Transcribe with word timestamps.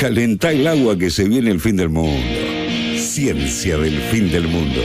Calentá 0.00 0.50
el 0.52 0.66
agua 0.66 0.96
que 0.96 1.10
se 1.10 1.28
viene 1.28 1.50
el 1.50 1.60
fin 1.60 1.76
del 1.76 1.90
mundo. 1.90 2.16
Ciencia 2.96 3.76
del 3.76 3.98
fin 4.00 4.30
del 4.30 4.48
mundo. 4.48 4.80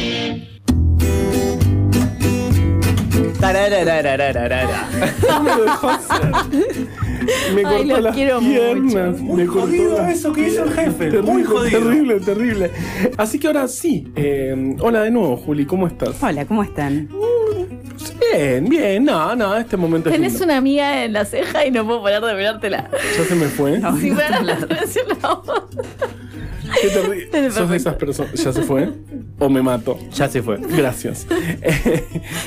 Me 7.53 7.63
cortó 7.63 7.77
Ay, 7.77 7.85
los 7.87 8.01
las 8.01 8.15
quiero 8.15 8.39
piernas. 8.39 9.19
mucho. 9.19 9.35
me 9.35 9.45
cortó 9.45 9.61
jodido 9.67 9.97
las 9.97 10.13
eso 10.13 10.33
que 10.33 10.47
hizo 10.47 10.63
el 10.63 10.71
jefe, 10.71 11.05
Terrible, 11.11 11.21
muy 11.21 11.43
jodido. 11.43 11.79
Terrible, 11.79 12.19
terrible. 12.19 12.71
Así 13.17 13.39
que 13.39 13.47
ahora 13.47 13.67
sí. 13.67 14.07
eh, 14.15 14.75
hola 14.79 15.01
de 15.03 15.11
nuevo, 15.11 15.37
Juli, 15.37 15.65
¿cómo 15.65 15.87
estás? 15.87 16.21
Hola, 16.21 16.45
¿cómo 16.45 16.63
están? 16.63 17.09
Bien, 18.19 18.67
bien. 18.69 19.03
No, 19.05 19.35
no, 19.35 19.55
este 19.55 19.77
momento 19.77 20.09
es 20.09 20.15
Tenés 20.15 20.33
lindo. 20.33 20.45
una 20.45 20.57
amiga 20.57 21.03
en 21.03 21.13
la 21.13 21.25
ceja 21.25 21.65
y 21.65 21.71
no 21.71 21.85
puedo 21.85 22.03
parar 22.03 22.23
de 22.23 22.33
mirártela. 22.33 22.89
Ya 23.17 23.23
se 23.25 23.35
me 23.35 23.45
fue. 23.47 23.79
Si 23.99 24.11
fuera 24.11 24.41
la 24.41 24.53
atención 24.53 25.05
la 25.21 25.33
voz. 25.35 25.63
Qué 26.81 26.89
terrible. 26.89 27.29
Es 27.47 27.53
¿Sos 27.55 27.69
de 27.69 27.77
esas 27.77 27.95
personas? 27.95 28.33
¿Ya 28.33 28.51
se 28.53 28.61
fue? 28.63 28.89
¿O 29.39 29.49
me 29.49 29.61
mato? 29.61 29.97
Ya 30.13 30.27
se 30.29 30.41
fue. 30.41 30.57
Gracias. 30.57 31.27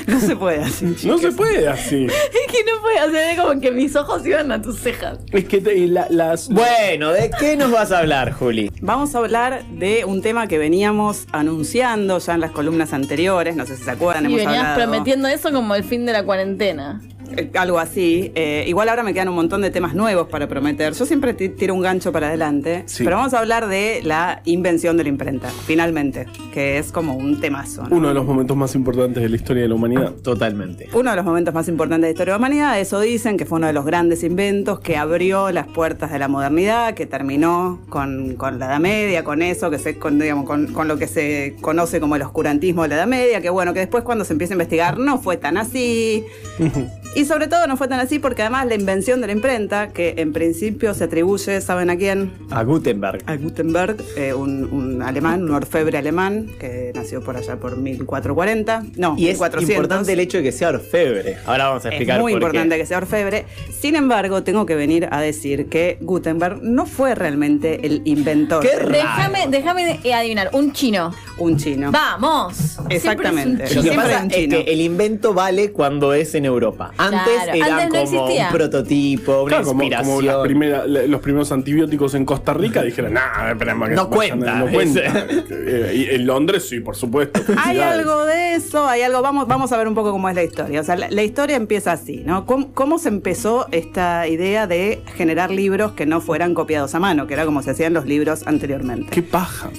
No 0.07 0.19
se 0.19 0.35
puede 0.35 0.63
así. 0.63 0.85
no 1.05 1.17
se 1.17 1.31
puede 1.31 1.67
así. 1.67 2.05
Es 2.05 2.51
que 2.51 2.63
no 2.63 2.81
puede 2.81 2.97
hacer 2.99 3.37
como 3.37 3.61
que 3.61 3.71
mis 3.71 3.95
ojos 3.95 4.25
iban 4.25 4.51
a 4.51 4.61
tus 4.61 4.79
cejas. 4.79 5.19
Es 5.31 5.45
que 5.45 5.61
te- 5.61 5.87
la- 5.87 6.07
las. 6.09 6.49
Bueno, 6.49 7.11
¿de 7.11 7.29
qué 7.39 7.55
nos 7.55 7.71
vas 7.71 7.91
a 7.91 7.99
hablar, 7.99 8.31
Juli? 8.33 8.71
Vamos 8.81 9.13
a 9.15 9.19
hablar 9.19 9.63
de 9.71 10.05
un 10.05 10.21
tema 10.21 10.47
que 10.47 10.57
veníamos 10.57 11.27
anunciando 11.31 12.17
ya 12.19 12.33
en 12.33 12.41
las 12.41 12.51
columnas 12.51 12.93
anteriores, 12.93 13.55
no 13.55 13.65
sé 13.65 13.77
si 13.77 13.83
se 13.83 13.91
acuerdan, 13.91 14.23
Y 14.25 14.27
hemos 14.33 14.37
venías 14.45 14.65
hablado 14.65 14.89
prometiendo 14.91 15.27
eso 15.27 15.51
como 15.51 15.75
el 15.75 15.83
fin 15.83 16.05
de 16.05 16.13
la 16.13 16.23
cuarentena. 16.23 17.01
Eh, 17.37 17.49
algo 17.55 17.79
así. 17.79 18.31
Eh, 18.35 18.65
igual 18.67 18.89
ahora 18.89 19.03
me 19.03 19.13
quedan 19.13 19.29
un 19.29 19.35
montón 19.35 19.61
de 19.61 19.69
temas 19.71 19.93
nuevos 19.95 20.27
para 20.27 20.47
prometer. 20.47 20.93
Yo 20.93 21.05
siempre 21.05 21.33
ti- 21.33 21.49
tiro 21.49 21.73
un 21.73 21.81
gancho 21.81 22.11
para 22.11 22.27
adelante, 22.27 22.83
Sí. 22.85 23.03
pero 23.03 23.17
vamos 23.17 23.33
a 23.33 23.39
hablar 23.39 23.67
de 23.67 24.01
la 24.03 24.41
invención 24.45 24.97
de 24.97 25.03
la 25.03 25.09
imprenta, 25.09 25.49
finalmente, 25.65 26.25
que 26.53 26.77
es 26.77 26.91
como 26.91 27.15
un 27.15 27.39
temazo. 27.39 27.83
¿no? 27.87 27.95
Uno 27.95 28.07
de 28.09 28.13
los 28.13 28.25
momentos 28.25 28.55
más 28.57 28.75
importantes 28.75 29.21
de 29.23 29.29
la 29.29 29.35
historia 29.35 29.63
de 29.63 29.69
la 29.69 29.75
humanidad. 29.75 30.11
Totalmente. 30.23 30.89
Uno 30.93 31.09
de 31.11 31.15
los 31.15 31.25
momentos 31.25 31.53
más 31.53 31.67
importantes 31.67 32.01
de 32.01 32.07
la 32.07 32.11
historia 32.11 32.33
de 32.33 32.39
la 32.39 32.45
humanidad, 32.47 32.79
eso 32.79 32.99
dicen, 32.99 33.37
que 33.37 33.45
fue 33.45 33.57
uno 33.57 33.67
de 33.67 33.73
los 33.73 33.85
grandes 33.85 34.23
inventos 34.23 34.79
que 34.79 34.97
abrió 34.97 35.51
las 35.51 35.67
puertas 35.67 36.11
de 36.11 36.19
la 36.19 36.27
modernidad, 36.27 36.93
que 36.93 37.05
terminó 37.05 37.79
con, 37.89 38.35
con 38.35 38.59
la 38.59 38.65
Edad 38.67 38.79
Media, 38.79 39.23
con 39.23 39.41
eso, 39.41 39.69
que 39.69 39.77
se, 39.79 39.97
con, 39.97 40.19
digamos, 40.19 40.45
con, 40.45 40.67
con 40.73 40.87
lo 40.87 40.97
que 40.97 41.07
se 41.07 41.55
conoce 41.61 41.99
como 41.99 42.15
el 42.15 42.21
oscurantismo 42.21 42.83
de 42.83 42.89
la 42.89 42.95
Edad 42.95 43.07
Media, 43.07 43.41
que 43.41 43.49
bueno, 43.49 43.73
que 43.73 43.79
después 43.79 44.03
cuando 44.03 44.25
se 44.25 44.33
empieza 44.33 44.53
a 44.53 44.55
investigar 44.55 44.97
no 44.97 45.19
fue 45.19 45.37
tan 45.37 45.57
así. 45.57 46.23
Y 47.15 47.25
sobre 47.25 47.47
todo 47.47 47.65
no 47.67 47.75
fue 47.75 47.87
tan 47.87 47.99
así 47.99 48.19
porque 48.19 48.43
además 48.43 48.67
la 48.67 48.75
invención 48.75 49.19
de 49.19 49.27
la 49.27 49.33
imprenta, 49.33 49.89
que 49.89 50.13
en 50.17 50.31
principio 50.31 50.93
se 50.93 51.05
atribuye, 51.05 51.59
¿saben 51.59 51.89
a 51.89 51.97
quién? 51.97 52.31
A 52.51 52.63
Gutenberg. 52.63 53.23
A 53.25 53.35
Gutenberg, 53.35 53.97
eh, 54.15 54.33
un, 54.33 54.65
un 54.71 55.01
alemán, 55.01 55.43
un 55.43 55.51
orfebre 55.51 55.97
alemán, 55.97 56.47
que 56.59 56.91
nació 56.93 57.21
por 57.23 57.35
allá 57.35 57.57
por 57.57 57.77
1440. 57.77 58.83
No, 58.95 59.15
Y 59.17 59.27
es 59.29 59.39
1400. 59.39 59.69
importante 59.69 60.13
el 60.13 60.19
hecho 60.19 60.37
de 60.37 60.43
que 60.43 60.51
sea 60.51 60.69
orfebre. 60.69 61.37
Ahora 61.45 61.69
vamos 61.69 61.85
a 61.85 61.89
explicar 61.89 62.17
Es 62.17 62.21
muy 62.21 62.33
por 62.33 62.41
qué. 62.41 62.45
importante 62.47 62.77
que 62.77 62.85
sea 62.85 62.97
orfebre. 62.99 63.45
Sin 63.77 63.95
embargo, 63.95 64.43
tengo 64.43 64.65
que 64.67 64.75
venir 64.75 65.07
a 65.11 65.19
decir 65.19 65.67
que 65.67 65.97
Gutenberg 66.01 66.61
no 66.61 66.85
fue 66.85 67.15
realmente 67.15 67.85
el 67.87 68.01
inventor. 68.05 68.61
Qué 68.61 68.75
raro. 68.77 68.91
Déjame, 68.91 69.47
déjame 69.49 69.99
adivinar. 70.13 70.51
Un 70.53 70.73
chino. 70.73 71.13
Un 71.39 71.57
chino. 71.57 71.91
vamos. 71.91 72.77
Exactamente. 72.89 73.65
Siempre 73.65 73.65
es 73.67 73.75
un 73.77 73.85
Lo 73.85 73.91
que 73.91 73.97
pasa 73.97 74.25
es 74.25 74.47
que 74.47 74.61
el 74.73 74.81
invento 74.81 75.33
vale 75.33 75.71
cuando 75.71 76.13
es 76.13 76.35
en 76.35 76.45
Europa. 76.45 76.91
Antes 76.97 77.21
Claro, 77.43 77.53
era 77.53 77.83
antes 77.83 77.85
no 77.87 78.05
como 78.05 78.23
existía. 78.25 78.45
un 78.47 78.53
prototipo, 78.53 79.41
una 79.43 79.47
Claro, 79.49 79.65
como, 79.65 79.83
inspiración. 79.83 80.15
como 80.15 80.21
las 80.21 80.37
primera- 80.45 80.87
la- 80.87 81.03
los 81.03 81.21
primeros 81.21 81.51
antibióticos 81.51 82.13
en 82.15 82.25
Costa 82.25 82.53
Rica 82.53 82.81
dijeron, 82.83 83.13
nah, 83.13 83.51
esperemos 83.51 83.89
que 83.89 83.95
No 83.95 84.07
vayan, 84.07 84.39
cuenta, 84.39 84.55
No 84.59 84.67
cuenta. 84.71 85.01
Eh, 85.49 85.93
y 86.11 86.15
en 86.15 86.25
Londres 86.25 86.67
sí, 86.67 86.79
por 86.79 86.95
supuesto. 86.95 87.39
Hay 87.39 87.45
Felicidades. 87.45 87.99
algo 87.99 88.25
de 88.25 88.55
eso, 88.55 88.87
hay 88.87 89.01
algo. 89.01 89.21
Vamos, 89.21 89.47
vamos 89.47 89.71
a 89.71 89.77
ver 89.77 89.87
un 89.87 89.95
poco 89.95 90.11
cómo 90.11 90.29
es 90.29 90.35
la 90.35 90.43
historia. 90.43 90.81
O 90.81 90.83
sea, 90.83 90.95
la, 90.95 91.09
la 91.09 91.23
historia 91.23 91.55
empieza 91.55 91.91
así, 91.91 92.23
¿no? 92.25 92.45
¿Cómo, 92.45 92.73
cómo 92.73 92.97
se 92.99 93.09
empezó 93.09 93.67
esta 93.71 94.27
idea 94.27 94.67
de 94.67 95.01
generar 95.15 95.51
libros 95.51 95.91
que 95.93 96.05
no 96.05 96.21
fueran 96.21 96.53
copiados 96.53 96.95
a 96.95 96.99
mano, 96.99 97.27
que 97.27 97.33
era 97.33 97.45
como 97.45 97.61
se 97.61 97.71
hacían 97.71 97.93
los 97.93 98.05
libros 98.05 98.41
anteriormente? 98.45 99.09
Qué 99.11 99.21
paja. 99.23 99.69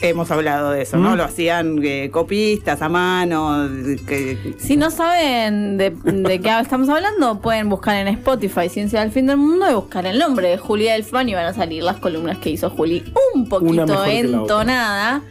Hemos 0.00 0.30
hablado 0.30 0.70
de 0.72 0.82
eso, 0.82 0.98
¿no? 0.98 1.12
Mm. 1.12 1.16
Lo 1.16 1.24
hacían 1.24 1.80
eh, 1.82 2.10
copistas 2.10 2.82
a 2.82 2.88
mano, 2.88 3.68
que, 4.06 4.54
Si 4.58 4.76
no 4.76 4.90
saben 4.90 5.78
de, 5.78 5.90
de 5.90 6.40
qué 6.40 6.58
estamos 6.60 6.88
hablando, 6.88 7.40
pueden 7.40 7.68
buscar 7.68 7.96
en 7.96 8.08
Spotify 8.08 8.68
Ciencia 8.68 9.00
del 9.00 9.10
Fin 9.10 9.26
del 9.26 9.38
Mundo 9.38 9.70
y 9.70 9.74
buscar 9.74 10.04
el 10.06 10.18
nombre 10.18 10.48
de 10.48 10.58
Julia 10.58 10.92
Delfán 10.92 11.28
y 11.28 11.34
van 11.34 11.46
a 11.46 11.54
salir 11.54 11.82
las 11.82 11.96
columnas 11.96 12.38
que 12.38 12.50
hizo 12.50 12.68
Juli 12.68 13.10
un 13.34 13.48
poquito 13.48 14.04
entonada 14.04 15.22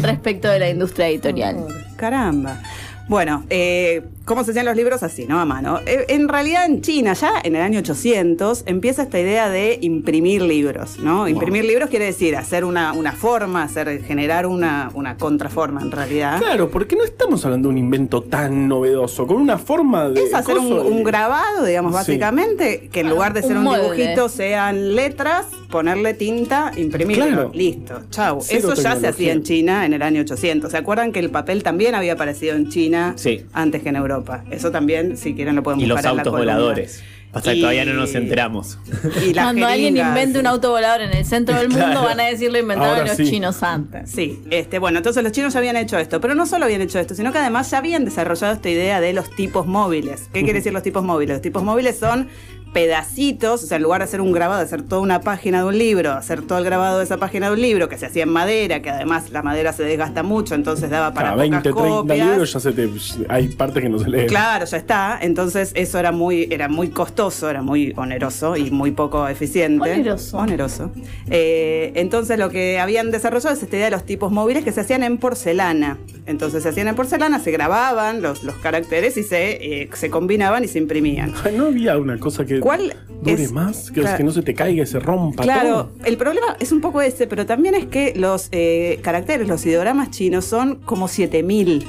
respecto 0.00 0.48
de 0.48 0.58
la 0.58 0.70
industria 0.70 1.08
editorial. 1.08 1.66
Caramba. 1.96 2.60
Bueno, 3.08 3.44
eh, 3.50 4.02
¿cómo 4.24 4.44
se 4.44 4.50
hacían 4.52 4.66
los 4.66 4.76
libros? 4.76 5.02
Así, 5.02 5.26
¿no? 5.26 5.40
A 5.40 5.44
mano. 5.44 5.80
Eh, 5.86 6.06
en 6.08 6.28
realidad 6.28 6.66
en 6.66 6.80
China, 6.82 7.12
ya 7.14 7.32
en 7.42 7.56
el 7.56 7.62
año 7.62 7.80
800, 7.80 8.64
empieza 8.66 9.02
esta 9.02 9.18
idea 9.18 9.48
de 9.48 9.78
imprimir 9.80 10.42
libros, 10.42 10.98
¿no? 10.98 11.26
Imprimir 11.28 11.64
libros 11.64 11.90
quiere 11.90 12.06
decir 12.06 12.36
hacer 12.36 12.64
una, 12.64 12.92
una 12.92 13.12
forma, 13.12 13.62
hacer, 13.64 14.02
generar 14.04 14.46
una, 14.46 14.90
una 14.94 15.16
contraforma 15.16 15.82
en 15.82 15.90
realidad. 15.90 16.38
Claro, 16.38 16.70
porque 16.70 16.96
no 16.96 17.04
estamos 17.04 17.44
hablando 17.44 17.68
de 17.68 17.72
un 17.72 17.78
invento 17.78 18.22
tan 18.22 18.68
novedoso, 18.68 19.26
con 19.26 19.36
una 19.38 19.58
forma 19.58 20.08
de. 20.08 20.22
Es 20.24 20.34
hacer 20.34 20.58
un, 20.58 21.02
grabado, 21.02 21.64
digamos, 21.64 21.92
Sí. 21.92 21.96
básicamente, 21.96 22.88
que 22.92 23.00
en 23.00 23.10
lugar 23.10 23.32
de 23.32 23.42
ser 23.42 23.56
un 23.56 23.64
dibujito 23.64 24.28
sean 24.28 24.94
letras, 24.94 25.46
ponerle 25.70 26.14
tinta, 26.14 26.70
imprimirlo. 26.76 27.24
Claro. 27.26 27.50
Listo, 27.54 28.00
chau. 28.10 28.38
Cero 28.42 28.70
Eso 28.72 28.82
ya 28.82 28.96
se 28.96 29.08
hacía 29.08 29.32
en 29.32 29.42
China 29.42 29.84
en 29.86 29.94
el 29.94 30.02
año 30.02 30.20
800. 30.22 30.70
¿Se 30.70 30.76
acuerdan 30.76 31.12
que 31.12 31.18
el 31.18 31.30
papel 31.30 31.62
también 31.62 31.94
había 31.94 32.12
aparecido 32.14 32.54
en 32.56 32.68
China 32.68 33.14
Sí. 33.16 33.44
antes 33.52 33.82
que 33.82 33.88
en 33.88 33.96
Europa? 33.96 34.11
Eso 34.50 34.70
también, 34.70 35.16
si 35.16 35.34
quieren, 35.34 35.56
lo 35.56 35.62
pueden 35.62 35.80
Y 35.80 35.86
los 35.86 35.96
buscar 35.96 36.10
en 36.12 36.16
la 36.16 36.22
autos 36.22 36.38
voladores. 36.38 37.04
Pasa 37.32 37.54
que 37.54 37.60
todavía 37.60 37.86
no 37.86 37.94
nos 37.94 38.14
enteramos. 38.14 38.78
Y 39.26 39.32
las 39.32 39.44
Cuando 39.46 39.66
alguien 39.66 39.96
invente 39.96 40.38
un 40.38 40.46
auto 40.46 40.68
volador 40.70 41.00
en 41.00 41.14
el 41.16 41.24
centro 41.24 41.56
del 41.56 41.70
mundo, 41.70 41.86
Claro. 41.86 42.02
van 42.02 42.20
a 42.20 42.24
decir 42.24 42.52
lo 42.52 42.58
inventaron 42.58 42.94
Ahora 42.98 43.08
los 43.08 43.16
sí. 43.16 43.24
chinos 43.24 43.62
antes. 43.62 44.10
Sí, 44.10 44.42
este, 44.50 44.78
bueno, 44.78 44.98
entonces 44.98 45.22
los 45.22 45.32
chinos 45.32 45.54
ya 45.54 45.58
habían 45.60 45.76
hecho 45.76 45.96
esto, 45.98 46.20
pero 46.20 46.34
no 46.34 46.44
solo 46.44 46.66
habían 46.66 46.82
hecho 46.82 46.98
esto, 46.98 47.14
sino 47.14 47.32
que 47.32 47.38
además 47.38 47.70
ya 47.70 47.78
habían 47.78 48.04
desarrollado 48.04 48.52
esta 48.52 48.68
idea 48.68 49.00
de 49.00 49.14
los 49.14 49.30
tipos 49.30 49.66
móviles. 49.66 50.28
¿Qué 50.34 50.40
quiere 50.42 50.58
decir 50.58 50.74
los 50.74 50.82
tipos 50.82 51.02
móviles? 51.04 51.36
Los 51.36 51.42
tipos 51.42 51.62
móviles 51.62 51.98
son 51.98 52.28
pedacitos, 52.72 53.62
o 53.62 53.66
sea, 53.66 53.76
en 53.76 53.82
lugar 53.82 54.00
de 54.00 54.04
hacer 54.04 54.20
un 54.20 54.32
grabado, 54.32 54.58
de 54.60 54.64
hacer 54.66 54.82
toda 54.82 55.00
una 55.02 55.20
página 55.20 55.58
de 55.58 55.64
un 55.66 55.78
libro, 55.78 56.12
hacer 56.12 56.42
todo 56.42 56.58
el 56.58 56.64
grabado 56.64 56.98
de 56.98 57.04
esa 57.04 57.18
página 57.18 57.48
de 57.48 57.54
un 57.54 57.60
libro, 57.60 57.88
que 57.88 57.98
se 57.98 58.06
hacía 58.06 58.22
en 58.22 58.30
madera, 58.30 58.80
que 58.80 58.90
además 58.90 59.30
la 59.30 59.42
madera 59.42 59.72
se 59.72 59.82
desgasta 59.84 60.22
mucho, 60.22 60.54
entonces 60.54 60.90
daba 60.90 61.12
para 61.12 61.30
Cada 61.30 61.44
pocas 61.44 61.50
20, 61.50 61.70
30 61.72 61.90
copias. 61.90 62.28
libros 62.28 62.52
ya 62.52 62.60
se 62.60 62.72
te. 62.72 62.90
Hay 63.28 63.48
partes 63.48 63.82
que 63.82 63.88
no 63.88 63.98
se 63.98 64.08
leen. 64.08 64.26
Claro, 64.26 64.64
ya 64.64 64.76
está. 64.76 65.18
Entonces 65.20 65.72
eso 65.74 65.98
era 65.98 66.12
muy, 66.12 66.48
era 66.50 66.68
muy 66.68 66.88
costoso, 66.88 67.48
era 67.50 67.62
muy 67.62 67.92
oneroso 67.96 68.56
y 68.56 68.70
muy 68.70 68.90
poco 68.92 69.28
eficiente. 69.28 69.92
Oneroso. 69.92 70.38
Oneroso. 70.38 70.90
Eh, 71.30 71.92
entonces 71.94 72.38
lo 72.38 72.50
que 72.50 72.78
habían 72.78 73.10
desarrollado 73.10 73.54
es 73.54 73.62
esta 73.62 73.76
idea 73.76 73.86
de 73.86 73.92
los 73.92 74.04
tipos 74.04 74.32
móviles 74.32 74.64
que 74.64 74.72
se 74.72 74.80
hacían 74.80 75.02
en 75.02 75.18
porcelana. 75.18 75.98
Entonces 76.26 76.62
se 76.62 76.68
hacían 76.70 76.88
en 76.88 76.94
porcelana, 76.94 77.38
se 77.38 77.50
grababan 77.50 78.22
los, 78.22 78.44
los 78.44 78.54
caracteres 78.56 79.16
y 79.16 79.22
se, 79.22 79.82
eh, 79.82 79.90
se 79.92 80.10
combinaban 80.10 80.64
y 80.64 80.68
se 80.68 80.78
imprimían. 80.78 81.34
No 81.56 81.66
había 81.66 81.98
una 81.98 82.18
cosa 82.18 82.44
que 82.44 82.60
¿Cuál 82.62 82.94
dure 83.22 83.42
es- 83.44 83.52
más, 83.52 83.90
que, 83.90 84.00
Claro. 84.00 84.16
que 84.16 84.24
no 84.24 84.30
se 84.32 84.42
te 84.42 84.54
caiga 84.54 84.84
se 84.86 84.98
rompa 84.98 85.42
Claro, 85.42 85.68
todo. 85.68 85.90
el 86.04 86.16
problema 86.16 86.56
es 86.60 86.72
un 86.72 86.80
poco 86.80 87.00
ese, 87.02 87.26
pero 87.26 87.46
también 87.46 87.74
es 87.74 87.86
que 87.86 88.12
los 88.16 88.48
eh, 88.52 88.98
caracteres, 89.02 89.48
los 89.48 89.64
ideogramas 89.66 90.10
chinos 90.10 90.44
son 90.44 90.76
como 90.76 91.08
7000. 91.08 91.84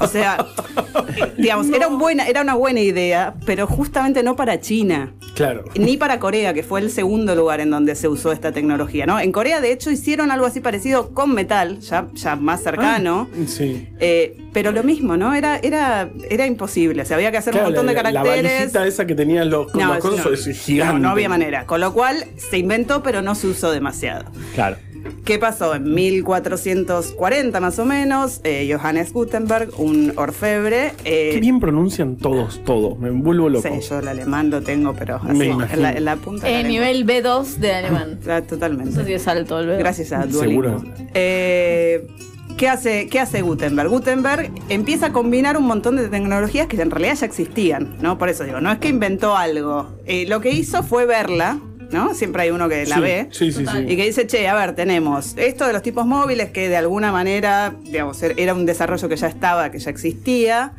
O 0.00 0.06
sea, 0.06 0.44
digamos, 1.38 1.68
era, 1.70 1.88
un 1.88 1.98
buena, 1.98 2.26
era 2.26 2.42
una 2.42 2.54
buena 2.54 2.80
idea, 2.80 3.34
pero 3.46 3.66
justamente 3.66 4.22
no 4.22 4.36
para 4.36 4.60
China. 4.60 5.12
Claro. 5.34 5.64
Ni 5.76 5.96
para 5.96 6.18
Corea, 6.18 6.52
que 6.52 6.62
fue 6.62 6.80
el 6.80 6.90
segundo 6.90 7.34
lugar 7.34 7.60
en 7.60 7.70
donde 7.70 7.94
se 7.94 8.06
usó 8.06 8.32
esta 8.32 8.52
tecnología, 8.52 9.06
¿no? 9.06 9.18
En 9.18 9.32
Corea, 9.32 9.60
de 9.62 9.72
hecho, 9.72 9.90
hicieron 9.90 10.30
algo 10.30 10.44
así 10.44 10.60
parecido 10.60 11.10
con 11.14 11.32
metal, 11.34 11.80
ya, 11.80 12.08
ya 12.12 12.36
más 12.36 12.62
cercano. 12.62 13.28
Ah, 13.32 13.36
sí. 13.46 13.88
Eh, 13.98 14.36
pero 14.52 14.72
lo 14.72 14.82
mismo, 14.82 15.16
¿no? 15.16 15.32
Era, 15.34 15.56
era, 15.62 16.10
era 16.28 16.46
imposible. 16.46 17.00
O 17.02 17.04
sea, 17.06 17.16
había 17.16 17.30
que 17.30 17.38
hacer 17.38 17.52
Claro, 17.54 17.68
un 17.68 17.72
montón 17.72 17.86
de 17.86 17.94
la- 17.94 18.02
La 18.02 18.22
caracteres. 18.22 18.52
valijita 18.52 18.86
esa 18.86 19.06
que 19.06 19.14
tenían 19.14 19.48
los 19.48 19.72
eso 20.14 20.28
no. 20.28 20.34
es 20.34 20.60
gigante. 20.64 20.94
No, 20.94 20.98
no 21.00 21.08
había 21.10 21.28
manera. 21.28 21.66
Con 21.66 21.80
lo 21.80 21.92
cual 21.92 22.24
se 22.36 22.58
inventó, 22.58 23.02
pero 23.02 23.22
no 23.22 23.34
se 23.34 23.46
usó 23.48 23.70
demasiado. 23.70 24.24
Claro. 24.54 24.76
¿Qué 25.24 25.36
pasó? 25.38 25.74
En 25.74 25.92
1440 25.94 27.58
más 27.60 27.78
o 27.80 27.84
menos, 27.84 28.40
eh, 28.44 28.72
Johannes 28.72 29.12
Gutenberg, 29.12 29.70
un 29.78 30.12
orfebre. 30.16 30.92
eh, 31.04 31.30
Qué 31.34 31.40
bien 31.40 31.58
pronuncian 31.58 32.16
todos, 32.16 32.62
todo. 32.64 32.94
Me 32.96 33.10
vuelvo 33.10 33.48
loco. 33.48 33.68
Sí, 33.68 33.88
yo 33.88 33.98
el 33.98 34.06
alemán 34.08 34.50
lo 34.50 34.62
tengo, 34.62 34.94
pero 34.94 35.20
Me 35.24 35.30
así, 35.32 35.44
imagino. 35.44 35.74
en 35.74 35.82
la, 35.82 35.92
en 35.92 36.04
la 36.04 36.16
punta. 36.16 36.46
de 36.46 36.52
la 36.52 36.60
Eh, 36.60 36.64
nivel 36.64 37.04
B2 37.04 37.56
de 37.56 37.72
alemán. 37.72 38.18
Ah, 38.28 38.38
Eso 38.38 38.46
Totalmente. 38.46 39.04
sí 39.04 39.12
es 39.12 39.26
alto 39.26 39.58
el 39.58 39.68
B2. 39.70 39.78
Gracias 39.78 40.12
a 40.12 40.24
Duolingo. 40.26 40.62
Seguro. 40.78 40.84
¿Qué, 42.62 42.68
hace, 42.68 43.08
¿Qué 43.08 43.18
hace 43.18 43.42
Gutenberg? 43.42 43.88
Gutenberg 43.88 44.52
empieza 44.68 45.06
a 45.06 45.12
combinar 45.12 45.56
un 45.56 45.64
montón 45.64 45.96
de 45.96 46.08
tecnologías 46.08 46.68
que 46.68 46.80
en 46.80 46.92
realidad 46.92 47.16
ya 47.16 47.26
existían, 47.26 47.96
¿no? 48.00 48.18
Por 48.18 48.28
eso 48.28 48.44
digo, 48.44 48.60
no 48.60 48.70
es 48.70 48.78
que 48.78 48.86
inventó 48.86 49.36
algo. 49.36 49.98
Eh, 50.06 50.26
lo 50.28 50.40
que 50.40 50.50
hizo 50.52 50.84
fue 50.84 51.04
verla 51.04 51.58
¿no? 51.90 52.14
Siempre 52.14 52.42
hay 52.44 52.50
uno 52.52 52.68
que 52.68 52.86
la 52.86 52.94
Sí, 52.94 53.00
ve. 53.02 53.28
Sí, 53.32 53.50
sí. 53.52 53.64
Y 53.88 53.96
que 53.96 54.06
dice, 54.06 54.26
che, 54.28 54.46
a 54.48 54.54
ver, 54.54 54.74
tenemos 54.76 55.34
esto 55.36 55.66
de 55.66 55.72
los 55.74 55.82
tipos 55.82 56.06
móviles 56.06 56.50
que 56.50 56.68
de 56.70 56.76
alguna 56.78 57.10
manera, 57.12 57.74
digamos, 57.82 58.22
er- 58.22 58.34
era 58.38 58.54
un 58.54 58.64
desarrollo 58.64 59.08
que 59.10 59.16
ya 59.16 59.26
estaba, 59.26 59.70
que 59.72 59.78
ya 59.80 59.90
existía. 59.90 60.72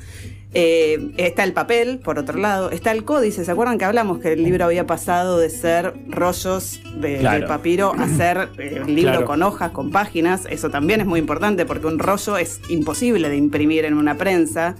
Eh, 0.56 1.12
está 1.18 1.44
el 1.44 1.54
papel, 1.54 1.98
por 2.00 2.20
otro 2.20 2.38
lado. 2.38 2.70
Está 2.70 2.92
el 2.92 3.04
códice. 3.04 3.44
¿Se 3.44 3.52
acuerdan 3.52 3.78
que 3.80 3.86
hablamos 3.86 4.20
que 4.20 4.34
el 4.34 4.44
libro 4.44 4.66
había 4.66 4.86
pasado 4.86 5.40
de 5.40 5.50
ser 5.50 5.94
rollos 6.10 6.80
de, 6.96 7.18
Claro. 7.18 7.42
de 7.42 7.48
papiro 7.48 7.94
a 7.98 8.08
ser 8.08 8.50
eh, 8.60 8.82
un 8.86 8.94
libro 8.94 9.12
Claro. 9.14 9.26
con 9.26 9.42
hojas, 9.42 9.72
con 9.72 9.90
páginas? 9.92 10.46
Eso 10.50 10.70
también 10.70 11.02
es 11.02 11.08
muy 11.08 11.20
importante 11.20 11.66
porque 11.66 11.88
un 11.88 11.98
rollo 11.98 12.38
es 12.38 12.62
imposible 12.70 13.30
de 13.30 13.38
imprimir 13.38 13.86
en 13.86 13.96
una 13.96 14.16
prensa. 14.16 14.76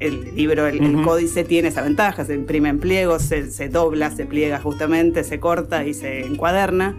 El 0.00 0.34
libro, 0.34 0.66
el, 0.66 1.02
códice 1.02 1.44
tiene 1.44 1.68
esa 1.68 1.80
ventaja, 1.80 2.24
se 2.24 2.34
imprime 2.34 2.68
en 2.68 2.80
pliegos, 2.80 3.22
se, 3.22 3.50
se 3.50 3.68
dobla, 3.68 4.10
se 4.10 4.26
pliega 4.26 4.58
justamente, 4.58 5.22
se 5.24 5.38
corta 5.38 5.86
y 5.86 5.94
se 5.94 6.26
encuaderna. 6.26 6.96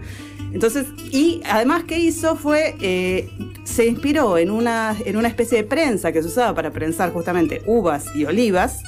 Entonces, 0.52 0.86
y 1.12 1.42
además 1.44 1.84
que 1.84 1.98
hizo 1.98 2.36
fue, 2.36 2.74
eh, 2.80 3.28
se 3.66 3.84
inspiró 3.86 4.38
en 4.38 4.50
una, 4.50 4.94
en 5.04 5.16
una 5.16 5.28
especie 5.28 5.58
de 5.58 5.64
prensa 5.64 6.12
que 6.12 6.22
se 6.22 6.28
usaba 6.28 6.54
para 6.54 6.70
prensar 6.70 7.12
justamente 7.12 7.62
uvas 7.66 8.06
y 8.14 8.24
olivas. 8.24 8.80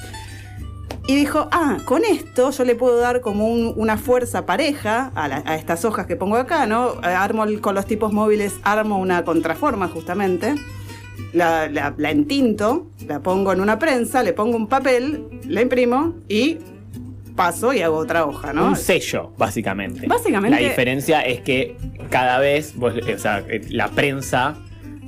Y 1.07 1.15
dijo, 1.17 1.49
ah, 1.53 1.79
con 1.87 2.05
esto 2.05 2.51
yo 2.51 2.65
le 2.65 2.75
puedo 2.75 2.99
dar 2.99 3.21
como 3.23 3.49
un- 3.49 3.73
una 3.77 3.97
fuerza 3.97 4.45
pareja 4.47 5.11
a, 5.15 5.27
la- 5.27 5.43
a 5.47 5.57
estas 5.57 5.85
hojas 5.87 6.07
que 6.07 6.17
pongo 6.17 6.37
acá, 6.37 6.67
¿no? 6.67 6.93
Eh, 7.03 7.07
Armo 7.07 7.45
el- 7.45 7.61
con 7.61 7.75
los 7.75 7.87
tipos 7.87 8.13
móviles, 8.13 8.55
armo 8.63 8.99
una 8.99 9.25
contraforma 9.25 9.89
justamente, 9.89 10.55
la, 11.33 11.67
la- 11.69 11.95
la 11.97 12.11
entinto, 12.11 12.87
la 13.07 13.21
pongo 13.21 13.53
en 13.53 13.61
una 13.61 13.79
prensa, 13.79 14.23
le 14.23 14.33
pongo 14.35 14.57
un 14.57 14.67
papel, 14.69 15.25
la 15.47 15.63
imprimo 15.63 16.15
y 16.29 16.59
paso 17.35 17.73
y 17.73 17.81
hago 17.81 17.97
otra 17.97 18.27
hoja, 18.27 18.53
¿no? 18.53 18.67
Un 18.67 18.77
sello, 18.77 19.33
básicamente. 19.39 20.07
Básicamente- 20.07 20.61
La 20.61 20.69
diferencia 20.69 21.23
es 21.23 21.41
que 21.41 21.77
cada 22.11 22.39
vez, 22.39 22.75
vos, 22.77 22.93
o 22.95 23.19
sea, 23.19 23.43
eh, 23.49 23.63
la 23.71 23.89
prensa, 23.89 24.57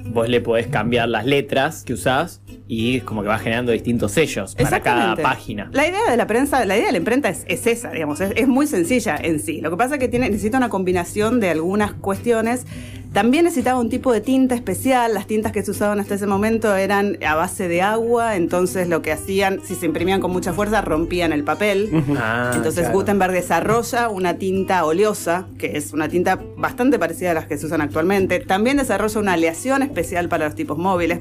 vos 0.06 0.28
le 0.28 0.40
podés 0.40 0.66
cambiar 0.66 1.08
las 1.08 1.24
letras 1.24 1.84
que 1.84 1.92
usás 1.92 2.42
y 2.66 2.98
es 2.98 3.04
como 3.04 3.22
que 3.22 3.28
va 3.28 3.38
generando 3.38 3.72
distintos 3.72 4.12
sellos 4.12 4.54
para 4.54 4.80
cada 4.80 5.16
página. 5.16 5.70
La 5.72 5.86
idea 5.86 6.10
de 6.10 6.16
la 6.16 6.26
prensa, 6.26 6.64
la 6.64 6.76
idea 6.76 6.86
de 6.86 6.92
la 6.92 6.98
imprenta 6.98 7.28
es, 7.28 7.44
es 7.48 7.66
esa, 7.66 7.90
digamos, 7.90 8.20
es, 8.20 8.32
es 8.36 8.48
muy 8.48 8.66
sencilla 8.66 9.16
en 9.16 9.40
sí. 9.40 9.60
Lo 9.60 9.70
que 9.70 9.76
pasa 9.76 9.94
es 9.94 10.00
que 10.00 10.08
tiene, 10.08 10.28
necesita 10.28 10.58
una 10.58 10.68
combinación 10.68 11.40
de 11.40 11.50
algunas 11.50 11.94
cuestiones. 11.94 12.66
También 13.12 13.44
necesitaba 13.44 13.80
un 13.80 13.88
tipo 13.90 14.12
de 14.12 14.20
tinta 14.20 14.54
especial. 14.54 15.14
Las 15.14 15.26
tintas 15.26 15.50
que 15.50 15.64
se 15.64 15.72
usaban 15.72 15.98
hasta 15.98 16.14
ese 16.14 16.28
momento 16.28 16.76
eran 16.76 17.18
a 17.26 17.34
base 17.34 17.66
de 17.66 17.82
agua, 17.82 18.36
entonces 18.36 18.88
lo 18.88 19.02
que 19.02 19.10
hacían, 19.10 19.60
si 19.64 19.74
se 19.74 19.86
imprimían 19.86 20.20
con 20.20 20.30
mucha 20.30 20.52
fuerza, 20.52 20.80
rompían 20.80 21.32
el 21.32 21.42
papel. 21.42 21.90
Ah, 22.16 22.52
Entonces 22.54 22.82
claro. 22.84 22.94
Gutenberg 22.98 23.32
desarrolla 23.32 24.08
una 24.10 24.34
tinta 24.34 24.84
oleosa, 24.84 25.48
que 25.58 25.76
es 25.76 25.92
una 25.92 26.08
tinta 26.08 26.38
bastante 26.56 27.00
parecida 27.00 27.32
a 27.32 27.34
las 27.34 27.46
que 27.46 27.58
se 27.58 27.66
usan 27.66 27.80
actualmente. 27.80 28.38
También 28.38 28.76
desarrolla 28.76 29.18
una 29.18 29.32
aleación 29.32 29.82
especial 29.82 30.28
para 30.28 30.44
los 30.46 30.54
tipos 30.54 30.78
móviles, 30.78 31.18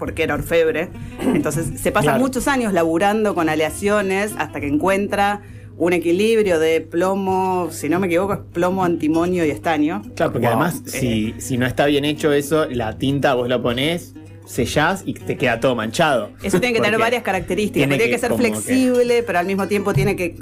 porque 0.00 0.24
era 0.24 0.34
orfebre. 0.34 0.88
Entonces 1.20 1.80
se 1.80 1.92
pasa 1.92 2.06
Claro. 2.06 2.20
muchos 2.20 2.48
años 2.48 2.72
laburando 2.72 3.36
con 3.36 3.48
aleaciones 3.48 4.32
hasta 4.36 4.58
que 4.60 4.66
encuentra 4.66 5.42
un 5.80 5.92
equilibrio 5.94 6.58
de 6.60 6.82
plomo, 6.82 7.68
si 7.70 7.88
no 7.88 7.98
me 7.98 8.06
equivoco, 8.06 8.34
es 8.34 8.38
plomo, 8.52 8.84
antimonio 8.84 9.44
y 9.46 9.50
estaño. 9.50 10.02
Claro, 10.14 10.32
porque 10.32 10.46
Wow. 10.46 10.56
además, 10.56 10.82
si, 10.84 11.34
si 11.38 11.56
no 11.56 11.66
está 11.66 11.86
bien 11.86 12.04
hecho 12.04 12.32
eso, 12.32 12.66
la 12.66 12.98
tinta 12.98 13.32
vos 13.34 13.48
la 13.48 13.60
ponés, 13.62 14.14
sellás 14.50 15.02
y 15.06 15.14
te 15.14 15.36
queda 15.36 15.60
todo 15.60 15.74
manchado. 15.76 16.30
Eso 16.42 16.60
tiene 16.60 16.74
que 16.74 16.82
tener 16.82 16.98
varias 16.98 17.22
características. 17.22 17.74
tiene 17.74 17.96
Tiene, 17.96 18.04
que, 18.10 18.16
que 18.16 18.18
ser 18.18 18.30
que- 18.32 18.36
flexible, 18.36 19.22
pero 19.22 19.38
al 19.38 19.46
mismo 19.46 19.68
tiempo 19.68 19.92
tiene 19.94 20.16
que, 20.16 20.36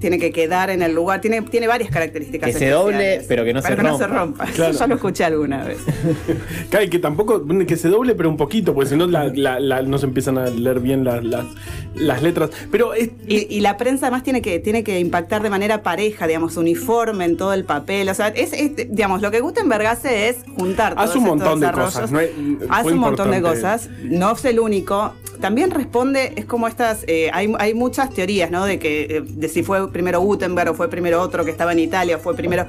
tiene 0.00 0.18
que 0.18 0.30
quedar 0.32 0.70
en 0.70 0.82
el 0.82 0.94
lugar. 0.94 1.20
Tiene, 1.20 1.42
tiene 1.42 1.66
varias 1.66 1.90
características. 1.90 2.52
Que 2.52 2.58
se 2.58 2.68
doble, 2.70 3.22
pero 3.26 3.44
que 3.44 3.52
no 3.52 3.60
se 3.60 3.68
Para 3.68 3.76
que 3.76 3.88
no 3.88 3.98
se 3.98 4.06
rompa. 4.06 4.44
rompa. 4.44 4.44
Claro. 4.54 4.70
Eso 4.70 4.80
ya 4.80 4.86
lo 4.86 4.94
escuché 4.94 5.24
alguna 5.24 5.64
vez. 5.64 5.78
Claro, 6.70 6.84
y 6.86 6.88
que 6.88 6.98
tampoco, 6.98 7.44
que 7.66 7.76
se 7.76 7.88
doble, 7.88 8.14
pero 8.14 8.28
un 8.30 8.36
poquito, 8.36 8.72
porque 8.74 8.90
si 8.90 8.96
no 8.96 9.06
la- 9.06 9.26
la- 9.34 9.60
la- 9.60 9.82
no 9.82 9.98
se 9.98 10.06
empiezan 10.06 10.38
a 10.38 10.46
leer 10.46 10.80
bien 10.80 11.04
las, 11.04 11.22
las, 11.24 11.44
las 11.94 12.22
letras. 12.22 12.50
Pero 12.70 12.94
es, 12.94 13.10
Y, 13.26 13.46
y 13.54 13.60
la 13.60 13.76
prensa 13.76 14.06
además 14.06 14.22
tiene 14.22 14.40
que, 14.40 14.58
tiene 14.58 14.82
que 14.84 14.98
impactar 15.00 15.42
de 15.42 15.50
manera 15.50 15.82
pareja, 15.82 16.26
digamos, 16.26 16.56
uniforme 16.56 17.24
en 17.24 17.36
todo 17.36 17.52
el 17.52 17.64
papel. 17.64 18.08
O 18.08 18.14
sea, 18.14 18.28
es, 18.28 18.52
es, 18.52 18.72
digamos, 18.90 19.20
lo 19.20 19.30
que 19.30 19.40
Gutenberg 19.40 19.86
hace 19.86 20.28
es 20.28 20.36
juntar 20.56 20.94
todos 20.94 21.10
Hace 21.10 21.18
un 21.18 21.24
estos 21.24 21.38
montón 21.38 21.60
de 21.60 21.66
desarrollos. 21.66 21.94
cosas, 21.94 22.10
no 22.12 22.20
es- 22.20 22.30
hace 22.70 22.92
un 22.92 22.98
montón 22.98 23.30
de 23.32 23.42
cosas. 23.42 23.88
No 24.04 24.32
es 24.32 24.44
el 24.44 24.60
único. 24.60 25.12
También 25.40 25.70
responde, 25.72 26.34
es 26.36 26.44
como 26.44 26.68
estas, 26.68 27.04
eh, 27.08 27.28
hay, 27.32 27.52
hay 27.58 27.74
muchas 27.74 28.10
teorías, 28.10 28.50
¿no? 28.50 28.64
De 28.64 28.78
que 28.78 29.02
eh, 29.16 29.22
de 29.26 29.48
si 29.48 29.62
fue 29.64 29.90
primero 29.90 30.20
Gutenberg 30.20 30.70
o 30.70 30.74
fue 30.74 30.88
primero 30.88 31.20
otro 31.20 31.44
que 31.44 31.50
estaba 31.50 31.72
en 31.72 31.80
Italia 31.80 32.16
o 32.16 32.20
fue 32.20 32.34
primero. 32.36 32.66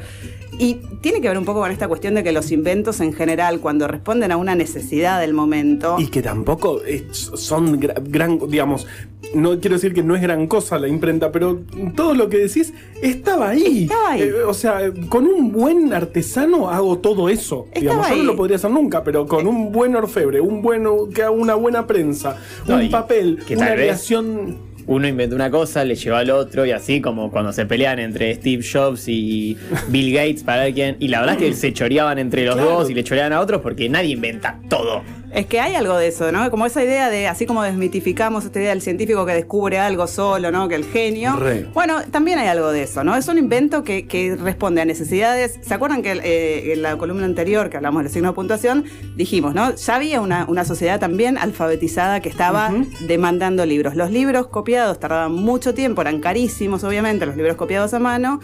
Y 0.59 0.75
tiene 1.01 1.19
que 1.19 1.27
ver 1.27 1.37
un 1.37 1.45
poco 1.45 1.59
con 1.61 1.71
esta 1.71 1.87
cuestión 1.87 2.13
de 2.15 2.23
que 2.23 2.31
los 2.31 2.51
inventos 2.51 2.99
en 3.01 3.13
general, 3.13 3.59
cuando 3.59 3.87
responden 3.87 4.31
a 4.31 4.37
una 4.37 4.55
necesidad 4.55 5.19
del 5.19 5.33
momento. 5.33 5.97
Y 5.99 6.07
que 6.07 6.21
tampoco 6.21 6.79
son 7.11 7.79
gra- 7.81 8.01
gran, 8.03 8.39
digamos, 8.49 8.85
no 9.33 9.59
quiero 9.59 9.75
decir 9.77 9.93
que 9.95 10.03
no 10.03 10.15
es 10.15 10.21
gran 10.21 10.45
cosa 10.45 10.77
la 10.77 10.87
imprenta, 10.87 11.31
pero 11.31 11.59
todo 11.95 12.13
lo 12.13 12.29
que 12.29 12.37
decís 12.37 12.71
estaba 13.01 13.49
ahí. 13.49 13.83
Estaba 13.83 14.11
ahí. 14.11 14.21
Eh, 14.21 14.33
o 14.47 14.53
sea, 14.53 14.79
con 15.09 15.25
un 15.25 15.51
buen 15.51 15.91
artesano 15.91 16.69
hago 16.69 16.99
todo 16.99 17.29
eso. 17.29 17.65
Estaba 17.73 17.79
digamos, 17.81 18.09
yo 18.09 18.15
no 18.17 18.23
lo 18.23 18.35
podría 18.35 18.57
hacer 18.57 18.69
nunca, 18.69 19.03
pero 19.03 19.25
con 19.25 19.47
un 19.47 19.71
buen 19.71 19.95
orfebre, 19.95 20.39
un 20.39 20.52
bueno, 20.61 21.09
que 21.13 21.21
haga 21.23 21.31
una 21.31 21.55
buena 21.55 21.87
prensa, 21.87 22.37
No, 22.67 22.75
un 22.77 22.89
papel, 22.91 23.39
que 23.47 23.55
una 23.55 23.73
creación. 23.73 24.73
Uno 24.85 25.07
inventó 25.07 25.33
una 25.37 25.49
cosa, 25.49 25.85
le 25.85 25.95
llevó 25.95 26.17
al 26.17 26.29
otro 26.29 26.65
y 26.65 26.71
así 26.71 26.99
como 26.99 27.31
cuando 27.31 27.53
se 27.53 27.65
pelean 27.65 27.99
entre 27.99 28.35
Steve 28.35 28.61
Jobs 28.69 29.07
y 29.07 29.57
Bill 29.87 30.13
Gates 30.13 30.43
para 30.43 30.63
ver 30.63 30.73
quién. 30.73 30.97
Y 30.99 31.07
la 31.07 31.21
verdad 31.21 31.35
es 31.35 31.41
que 31.41 31.53
se 31.53 31.71
choreaban 31.71 32.19
entre 32.19 32.43
los 32.45 32.55
Claro. 32.55 32.69
dos 32.71 32.89
y 32.89 32.93
le 32.93 33.01
choreaban 33.05 33.31
a 33.31 33.39
otros 33.39 33.61
porque 33.61 33.87
nadie 33.87 34.09
inventa 34.11 34.59
todo. 34.69 35.01
Es 35.33 35.47
que 35.47 35.59
hay 35.59 35.73
algo 35.73 35.97
de 35.97 36.09
eso, 36.09 36.31
¿no? 36.31 36.49
Como 36.51 36.67
esa 36.67 36.83
idea 36.83 37.09
de, 37.09 37.27
así 37.27 37.47
como 37.47 37.63
desmitificamos 37.63 38.45
esta 38.45 38.59
idea 38.59 38.69
del 38.69 38.83
científico 38.83 39.25
que 39.25 39.33
descubre 39.33 39.79
algo 39.79 40.05
solo, 40.05 40.51
¿no? 40.51 40.67
Que 40.67 40.75
el 40.75 40.85
genio. 40.85 41.35
Re. 41.37 41.65
Bueno, 41.73 42.03
también 42.11 42.37
hay 42.37 42.47
algo 42.47 42.71
de 42.71 42.83
eso, 42.83 43.03
¿no? 43.03 43.15
Es 43.15 43.27
un 43.27 43.39
invento 43.39 43.83
que, 43.83 44.05
que 44.05 44.35
responde 44.35 44.81
a 44.81 44.85
necesidades. 44.85 45.59
¿Se 45.63 45.73
acuerdan 45.73 46.03
que 46.03 46.11
eh, 46.11 46.73
en 46.73 46.83
la 46.83 46.97
columna 46.99 47.25
anterior 47.25 47.71
que 47.71 47.77
hablamos 47.77 48.03
del 48.03 48.11
signo 48.11 48.29
de 48.29 48.35
puntuación, 48.35 48.85
dijimos, 49.15 49.55
¿no? 49.55 49.73
Ya 49.73 49.95
había 49.95 50.21
una, 50.21 50.45
una 50.47 50.65
sociedad 50.65 50.99
también 50.99 51.39
alfabetizada 51.39 52.19
que 52.19 52.29
estaba 52.29 52.71
demandando 52.99 53.65
libros. 53.65 53.95
Los 53.95 54.11
libros 54.11 54.47
copiados 54.47 54.99
tardaban 54.99 55.31
mucho 55.31 55.73
tiempo, 55.73 56.01
eran 56.01 56.19
carísimos, 56.19 56.83
obviamente, 56.83 57.25
los 57.25 57.35
libros 57.35 57.55
copiados 57.55 57.95
a 57.95 57.99
mano. 57.99 58.39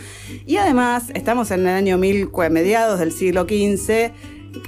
Y 0.48 0.58
además, 0.58 1.12
estamos 1.14 1.52
en 1.52 1.62
el 1.62 1.68
año 1.68 2.00
mil, 2.00 2.30
mediados 2.50 3.00
del 3.00 3.12
siglo 3.12 3.44
XV. 3.44 4.12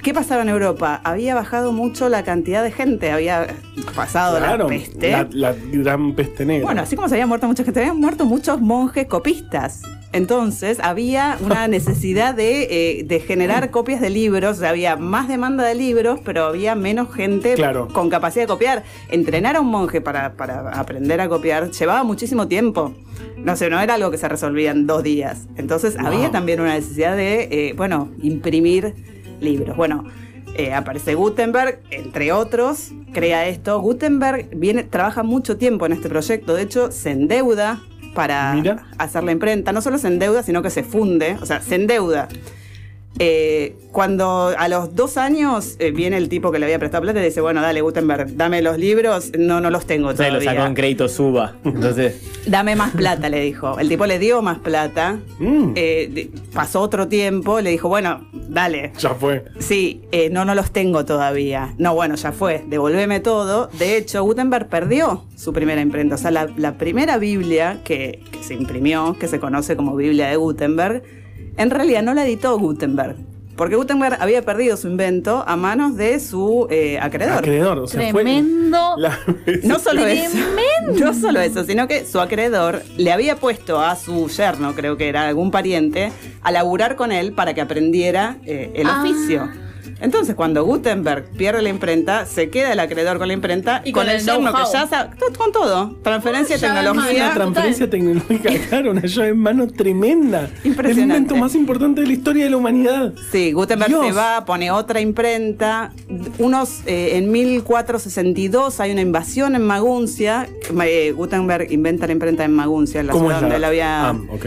¿Qué 0.02 0.12
pasaba 0.14 0.42
en 0.42 0.48
Europa? 0.48 1.00
Había 1.04 1.34
bajado 1.34 1.72
mucho 1.72 2.08
la 2.08 2.22
cantidad 2.24 2.62
de 2.62 2.70
gente, 2.72 3.10
había 3.12 3.46
pasado 3.94 4.38
Claro, 4.38 4.64
la 4.64 4.68
peste. 4.68 5.10
la, 5.10 5.28
la 5.32 5.54
gran 5.72 6.14
peste 6.14 6.44
negra. 6.44 6.64
Bueno, 6.66 6.82
así 6.82 6.96
como 6.96 7.08
se 7.08 7.14
habían 7.14 7.28
muerto 7.28 7.46
mucha 7.46 7.64
gente, 7.64 7.80
habían 7.80 7.98
muerto 7.98 8.24
muchos 8.24 8.60
monjes 8.60 9.06
copistas. 9.06 9.82
Entonces 10.12 10.78
había 10.80 11.38
una 11.40 11.68
necesidad 11.68 12.34
de, 12.34 12.98
eh, 13.00 13.04
de 13.04 13.20
generar 13.20 13.70
copias 13.70 14.00
de 14.00 14.10
libros, 14.10 14.58
o 14.58 14.60
sea, 14.60 14.70
había 14.70 14.96
más 14.96 15.26
demanda 15.28 15.64
de 15.64 15.74
libros, 15.74 16.20
pero 16.24 16.44
había 16.44 16.74
menos 16.74 17.12
gente 17.14 17.54
Claro. 17.54 17.88
con 17.88 18.10
capacidad 18.10 18.44
de 18.44 18.48
copiar. 18.48 18.82
Entrenar 19.08 19.56
a 19.56 19.60
un 19.60 19.68
monje 19.68 20.00
para, 20.00 20.34
para 20.34 20.70
aprender 20.78 21.20
a 21.20 21.28
copiar 21.28 21.70
llevaba 21.70 22.04
muchísimo 22.04 22.46
tiempo. 22.48 22.92
No 23.36 23.56
sé, 23.56 23.70
no 23.70 23.80
era 23.80 23.94
algo 23.94 24.10
que 24.10 24.18
se 24.18 24.28
resolvía 24.28 24.70
en 24.70 24.86
dos 24.86 25.02
días. 25.02 25.46
Entonces 25.56 25.96
Wow. 25.96 26.06
había 26.06 26.30
también 26.30 26.60
una 26.60 26.74
necesidad 26.74 27.16
de, 27.16 27.44
eh, 27.50 27.74
bueno, 27.76 28.10
imprimir 28.22 28.94
libros. 29.42 29.76
Bueno, 29.76 30.04
eh, 30.56 30.74
aparece 30.74 31.14
Gutenberg, 31.14 31.80
entre 31.90 32.32
otros, 32.32 32.92
crea 33.12 33.48
esto. 33.48 33.80
Gutenberg 33.80 34.50
viene, 34.54 34.84
trabaja 34.84 35.22
mucho 35.22 35.56
tiempo 35.56 35.86
en 35.86 35.92
este 35.92 36.08
proyecto, 36.08 36.54
de 36.54 36.62
hecho 36.62 36.92
se 36.92 37.10
endeuda 37.10 37.80
para 38.14 38.54
Mira. 38.54 38.86
hacer 38.98 39.24
la 39.24 39.32
imprenta. 39.32 39.72
No 39.72 39.80
solo 39.80 39.98
se 39.98 40.08
endeuda, 40.08 40.42
sino 40.42 40.62
que 40.62 40.70
se 40.70 40.82
funde, 40.82 41.36
o 41.40 41.46
sea, 41.46 41.60
se 41.62 41.76
endeuda. 41.76 42.28
Eh, 43.18 43.76
cuando 43.92 44.54
a 44.56 44.68
los 44.68 44.96
dos 44.96 45.18
años 45.18 45.76
eh, 45.78 45.90
viene 45.90 46.16
el 46.16 46.28
tipo 46.30 46.50
que 46.50 46.58
le 46.58 46.64
había 46.64 46.78
prestado 46.78 47.02
plata 47.02 47.20
y 47.20 47.24
dice, 47.24 47.40
bueno, 47.42 47.60
dale 47.60 47.82
Gutenberg, 47.82 48.36
dame 48.36 48.62
los 48.62 48.78
libros, 48.78 49.30
no, 49.38 49.60
no 49.60 49.70
los 49.70 49.84
tengo 49.86 50.08
O 50.08 50.16
sea, 50.16 50.28
lo 50.28 50.38
todavía. 50.38 50.52
sacó 50.52 50.66
en 50.66 50.74
crédito 50.74 51.08
suba. 51.08 51.56
Entonces, 51.64 52.20
Dame 52.46 52.74
más 52.74 52.90
plata, 52.92 53.28
le 53.28 53.40
dijo. 53.40 53.78
El 53.78 53.88
tipo 53.88 54.06
le 54.06 54.18
dio 54.18 54.42
más 54.42 54.58
plata. 54.58 55.18
Mm. 55.38 55.72
Eh, 55.76 56.30
pasó 56.52 56.80
otro 56.80 57.06
tiempo, 57.06 57.60
le 57.60 57.70
dijo, 57.70 57.88
bueno, 57.88 58.26
dale. 58.32 58.92
ya 58.98 59.10
fue. 59.10 59.44
Sí, 59.60 60.02
eh, 60.10 60.28
no, 60.30 60.44
no 60.44 60.54
los 60.54 60.72
tengo 60.72 61.04
todavía. 61.04 61.74
No, 61.78 61.94
bueno, 61.94 62.16
ya 62.16 62.32
fue, 62.32 62.64
devolveme 62.66 63.20
todo. 63.20 63.68
De 63.78 63.96
hecho, 63.96 64.24
Gutenberg 64.24 64.68
perdió 64.68 65.24
su 65.36 65.52
primera 65.52 65.80
imprenta. 65.80 66.16
O 66.16 66.18
sea, 66.18 66.30
la, 66.32 66.48
la 66.56 66.78
primera 66.78 67.18
Biblia 67.18 67.80
que, 67.84 68.24
que 68.32 68.42
se 68.42 68.54
imprimió, 68.54 69.16
que 69.20 69.28
se 69.28 69.38
conoce 69.38 69.76
como 69.76 69.94
Biblia 69.94 70.28
de 70.28 70.36
Gutenberg, 70.36 71.02
en 71.56 71.70
realidad 71.70 72.02
no 72.02 72.14
la 72.14 72.24
editó 72.24 72.58
Gutenberg. 72.58 73.16
Porque 73.56 73.76
Gutenberg 73.76 74.16
había 74.18 74.42
perdido 74.42 74.78
su 74.78 74.88
invento 74.88 75.44
a 75.46 75.56
manos 75.56 75.94
de 75.96 76.18
su 76.20 76.66
eh, 76.70 76.98
acreedor. 76.98 77.38
Acreedor, 77.38 77.78
o 77.80 77.86
sea, 77.86 78.00
fue. 78.10 78.22
Tremendo. 78.22 78.94
la- 78.96 79.18
No 79.64 79.78
solo 79.78 80.06
eso, 80.06 80.30
Tremendo. 80.32 81.04
no 81.04 81.12
solo 81.14 81.38
eso, 81.40 81.62
sino 81.64 81.86
que 81.86 82.06
su 82.06 82.18
acreedor 82.18 82.82
le 82.96 83.12
había 83.12 83.36
puesto 83.36 83.80
a 83.82 83.94
su 83.96 84.28
yerno, 84.28 84.74
creo 84.74 84.96
que 84.96 85.06
era 85.08 85.28
algún 85.28 85.50
pariente, 85.50 86.12
a 86.40 86.50
laburar 86.50 86.96
con 86.96 87.12
él 87.12 87.32
para 87.34 87.52
que 87.52 87.60
aprendiera 87.60 88.38
eh, 88.46 88.72
el 88.74 88.86
Ah. 88.86 89.02
oficio. 89.04 89.48
Entonces, 90.02 90.34
cuando 90.34 90.64
Gutenberg 90.64 91.24
pierde 91.36 91.62
la 91.62 91.68
imprenta, 91.68 92.26
se 92.26 92.50
queda 92.50 92.72
el 92.72 92.80
acreedor 92.80 93.18
con 93.18 93.28
la 93.28 93.34
imprenta 93.34 93.80
Y 93.84 93.92
con, 93.92 94.04
con 94.04 94.12
el 94.14 94.20
yerno 94.20 94.52
que 94.52 94.62
ya 94.72 94.86
sabe, 94.88 95.10
con 95.38 95.52
todo, 95.52 95.96
transferencia, 96.02 96.56
Ya, 96.56 96.74
tecnología. 96.74 97.24
Una 97.26 97.34
transferencia 97.34 97.88
tecnológica, 97.88 98.50
claro, 98.68 98.90
una 98.90 99.02
llave 99.02 99.28
en 99.28 99.38
mano 99.38 99.66
tremenda. 99.68 100.50
Impresionante. 100.64 100.90
El 100.92 101.00
invento 101.22 101.36
más 101.36 101.54
importante 101.54 102.00
de 102.00 102.06
la 102.08 102.12
historia 102.12 102.44
de 102.44 102.50
la 102.50 102.56
humanidad. 102.56 103.12
Sí, 103.30 103.52
Gutenberg 103.52 103.88
Dios. 103.90 104.06
se 104.06 104.12
va, 104.12 104.44
pone 104.44 104.70
otra 104.70 105.00
imprenta. 105.00 105.92
Unos, 106.38 106.80
eh, 106.86 107.16
en 107.18 107.30
1462 107.30 108.80
hay 108.80 108.92
una 108.92 109.00
invasión 109.00 109.54
en 109.54 109.62
Maguncia. 109.62 110.48
Eh, 110.84 111.12
Gutenberg 111.16 111.70
inventa 111.70 112.06
la 112.06 112.12
imprenta 112.12 112.44
en 112.44 112.52
Maguncia, 112.52 113.02
la 113.02 113.12
¿Cómo 113.12 113.26
ciudad 113.26 113.36
es 113.38 113.40
donde 113.42 113.52
la- 113.52 113.56
él 113.58 113.64
había. 113.64 114.08
Ah, 114.10 114.16
ok. 114.32 114.46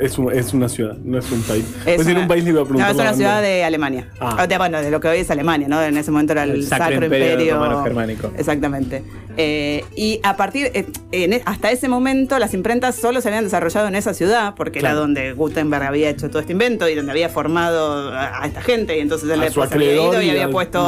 Es, 0.00 0.18
un- 0.18 0.32
es 0.32 0.52
una 0.54 0.68
ciudad, 0.68 0.96
no 1.04 1.18
es 1.18 1.30
un 1.30 1.42
país. 1.42 1.64
Es 1.86 2.00
en 2.00 2.10
una- 2.12 2.20
un 2.22 2.28
país 2.28 2.44
le 2.44 2.50
iba 2.50 2.62
a 2.62 2.64
preguntar. 2.64 2.86
No, 2.86 2.90
es 2.92 2.96
la 2.96 3.02
una 3.10 3.14
ciudad 3.14 3.42
de 3.42 3.64
Alemania. 3.64 4.08
Ah. 4.20 4.38
O 4.42 4.46
de- 4.46 4.58
bueno, 4.58 4.80
de 4.80 4.90
lo 4.94 5.00
que 5.00 5.08
hoy 5.08 5.18
es 5.18 5.30
Alemania, 5.30 5.68
¿no? 5.68 5.82
En 5.82 5.96
ese 5.96 6.10
momento 6.10 6.32
era 6.32 6.44
el, 6.44 6.50
El 6.52 6.66
Sacro 6.66 6.86
Sacro, 6.86 7.04
Imperio 7.04 7.32
Imperio, 7.32 7.54
Romano 7.56 7.82
Germánico. 7.84 8.30
Exactamente. 8.38 9.02
Eh, 9.36 9.84
y 9.96 10.20
a 10.22 10.36
partir, 10.36 10.70
eh, 10.72 10.86
en 11.10 11.32
e- 11.32 11.42
hasta 11.44 11.70
ese 11.72 11.88
momento, 11.88 12.38
las 12.38 12.54
imprentas 12.54 12.94
solo 12.94 13.20
se 13.20 13.28
habían 13.28 13.42
desarrollado 13.44 13.88
en 13.88 13.96
esa 13.96 14.14
ciudad, 14.14 14.54
porque 14.54 14.78
Claro. 14.78 14.94
era 14.94 15.00
donde 15.00 15.32
Gutenberg 15.32 15.82
había 15.84 16.08
hecho 16.10 16.28
todo 16.30 16.38
este 16.40 16.52
invento 16.52 16.88
y 16.88 16.94
donde 16.94 17.10
había 17.10 17.28
formado 17.28 18.12
a, 18.12 18.42
a 18.42 18.46
esta 18.46 18.62
gente. 18.62 18.96
Y 18.96 19.00
entonces 19.00 19.28
él 19.28 19.40
después 19.40 19.72
había 19.72 19.92
ido 19.94 20.22
y 20.22 20.26
y 20.26 20.30
había 20.30 20.44
al- 20.44 20.50
puesto 20.52 20.80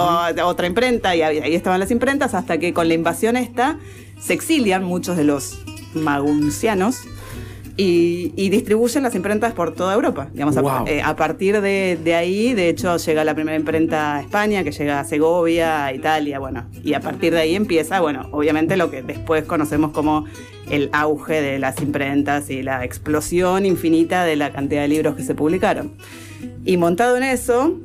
otra 0.44 0.66
imprenta 0.68 1.16
y 1.16 1.22
había- 1.22 1.42
ahí 1.42 1.54
estaban 1.56 1.80
las 1.80 1.90
imprentas, 1.90 2.34
hasta 2.34 2.58
que 2.58 2.72
con 2.72 2.86
la 2.88 2.94
invasión 2.94 3.36
esta 3.36 3.78
se 4.20 4.32
exilian 4.32 4.84
muchos 4.84 5.16
de 5.16 5.24
los 5.24 5.58
maguncianos 5.94 7.00
y, 7.76 8.32
y 8.36 8.48
distribuyen 8.48 9.02
las 9.02 9.14
imprentas 9.14 9.52
por 9.52 9.74
toda 9.74 9.94
Europa. 9.94 10.28
Digamos, 10.32 10.56
a- 10.56 10.84
eh, 10.86 11.02
a, 11.02 11.14
partir 11.16 11.60
de, 11.60 11.98
de 12.02 12.14
ahí, 12.14 12.54
de 12.54 12.68
hecho, 12.70 12.96
llega 12.96 13.24
la 13.24 13.34
primera 13.34 13.56
imprenta 13.56 14.16
a 14.16 14.20
España, 14.22 14.64
que 14.64 14.72
llega 14.72 15.00
a 15.00 15.04
Segovia, 15.04 15.84
a 15.84 15.92
Italia, 15.92 16.38
bueno, 16.38 16.66
y 16.82 16.94
a 16.94 17.00
partir 17.00 17.32
de 17.34 17.40
ahí 17.40 17.54
empieza, 17.54 18.00
bueno, 18.00 18.28
obviamente 18.32 18.76
lo 18.76 18.90
que 18.90 19.02
después 19.02 19.44
conocemos 19.44 19.90
como 19.92 20.24
el 20.70 20.88
auge 20.92 21.40
de 21.42 21.58
las 21.58 21.80
imprentas 21.80 22.50
y 22.50 22.62
la 22.62 22.84
explosión 22.84 23.66
infinita 23.66 24.24
de 24.24 24.36
la 24.36 24.50
cantidad 24.52 24.80
de 24.82 24.88
libros 24.88 25.14
que 25.14 25.22
se 25.22 25.34
publicaron. 25.34 25.92
Y 26.64 26.76
montado 26.76 27.16
en 27.16 27.22
eso, 27.22 27.78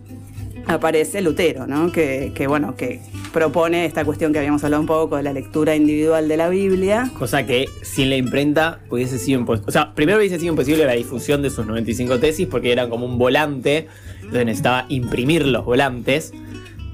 aparece 0.68 1.22
Lutero, 1.22 1.68
¿no? 1.68 1.92
Que, 1.92 2.32
que, 2.36 2.48
bueno, 2.48 2.76
que 2.76 3.02
propone 3.34 3.86
esta 3.86 4.06
cuestión 4.06 4.34
que 4.34 4.40
habíamos 4.40 4.64
hablado 4.64 4.82
un 4.82 4.88
poco 4.88 5.18
de 5.18 5.24
la 5.24 5.34
lectura 5.34 5.76
individual 5.76 6.28
de 6.28 6.38
la 6.38 6.50
Biblia. 6.50 7.12
Cosa 7.18 7.46
que 7.46 7.68
sin 7.82 8.10
la 8.10 8.18
imprenta 8.18 8.80
hubiese 8.90 9.18
sido 9.18 9.40
imposible. 9.40 9.70
O 9.70 9.72
sea, 9.72 9.94
primero 9.94 10.20
hubiese 10.20 10.40
sido 10.40 10.52
imposible 10.52 10.86
la 10.86 10.94
difusión 10.94 11.42
de 11.42 11.50
sus 11.50 11.66
95 11.66 12.20
tesis 12.20 12.48
porque 12.48 12.72
eran 12.72 12.90
como 12.90 13.06
un 13.06 13.18
volante, 13.18 13.88
entonces 14.16 14.46
necesitaba 14.46 14.86
imprimir 14.90 15.46
los 15.46 15.66
volantes, 15.66 16.34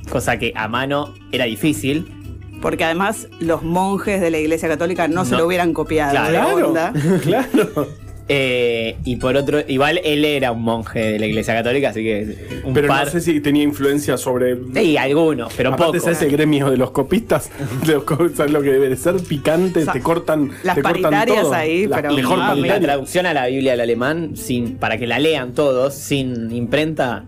cosa 0.10 0.38
que 0.38 0.54
a 0.56 0.68
mano 0.68 1.14
era 1.32 1.46
difícil. 1.46 2.14
Porque 2.62 2.84
además 2.84 3.28
los 3.40 3.62
monjes 3.62 4.20
de 4.20 4.32
la 4.32 4.40
Iglesia 4.40 4.68
Católica 4.68 5.08
no, 5.08 5.26
se 5.26 5.36
lo 5.36 5.46
hubieran 5.46 5.74
copiado. 5.74 6.12
Claro. 6.12 6.58
de 6.58 6.64
onda. 6.64 6.94
claro. 7.22 8.07
Eh, 8.30 8.98
y 9.06 9.16
por 9.16 9.38
otro, 9.38 9.62
igual 9.70 10.02
él 10.04 10.26
era 10.26 10.52
un 10.52 10.62
monje 10.62 11.00
de 11.14 11.20
la 11.20 11.28
Iglesia 11.28 11.54
Católica, 11.54 11.90
así 11.90 12.04
que 12.04 12.60
un 12.66 12.74
Pero 12.74 12.90
par. 12.90 13.06
no 13.06 13.12
sé 13.12 13.22
si 13.22 13.40
tenía 13.40 13.64
influencia 13.64 14.18
sobre. 14.18 14.58
Sí, 14.76 14.98
algunos, 14.98 15.54
pero 15.56 15.70
Aparte, 15.70 15.86
poco. 16.00 16.00
¿sabes 16.04 16.22
el 16.24 16.32
gremio 16.32 16.70
de 16.70 16.76
los 16.76 16.92
copistas? 16.92 17.50
De 17.86 17.94
los 17.94 18.04
co- 18.04 18.28
¿Sabes 18.36 18.52
lo 18.52 18.62
que 18.62 18.72
debe 18.72 18.90
de 18.90 18.98
ser? 18.98 19.16
Picante, 19.16 19.80
O 19.80 19.84
sea, 19.86 19.94
te 19.94 20.02
cortan. 20.02 20.52
las 20.64 20.76
te 20.76 20.82
cortan 20.82 21.02
paritarias 21.04 21.42
todo. 21.44 21.54
ahí, 21.54 21.88
La 21.88 21.96
pero- 22.02 22.14
mejor 22.16 22.40
Y 22.58 22.62
la 22.68 22.80
traducción 22.82 23.26
a 23.28 23.34
la 23.34 23.48
Biblia 23.48 23.72
del 23.72 23.82
alemán, 23.82 24.32
sin, 24.36 24.76
para 24.76 24.98
que 24.98 25.08
la 25.08 25.20
lean 25.20 25.54
todos, 25.54 25.94
sin 25.94 26.52
imprenta, 26.52 27.24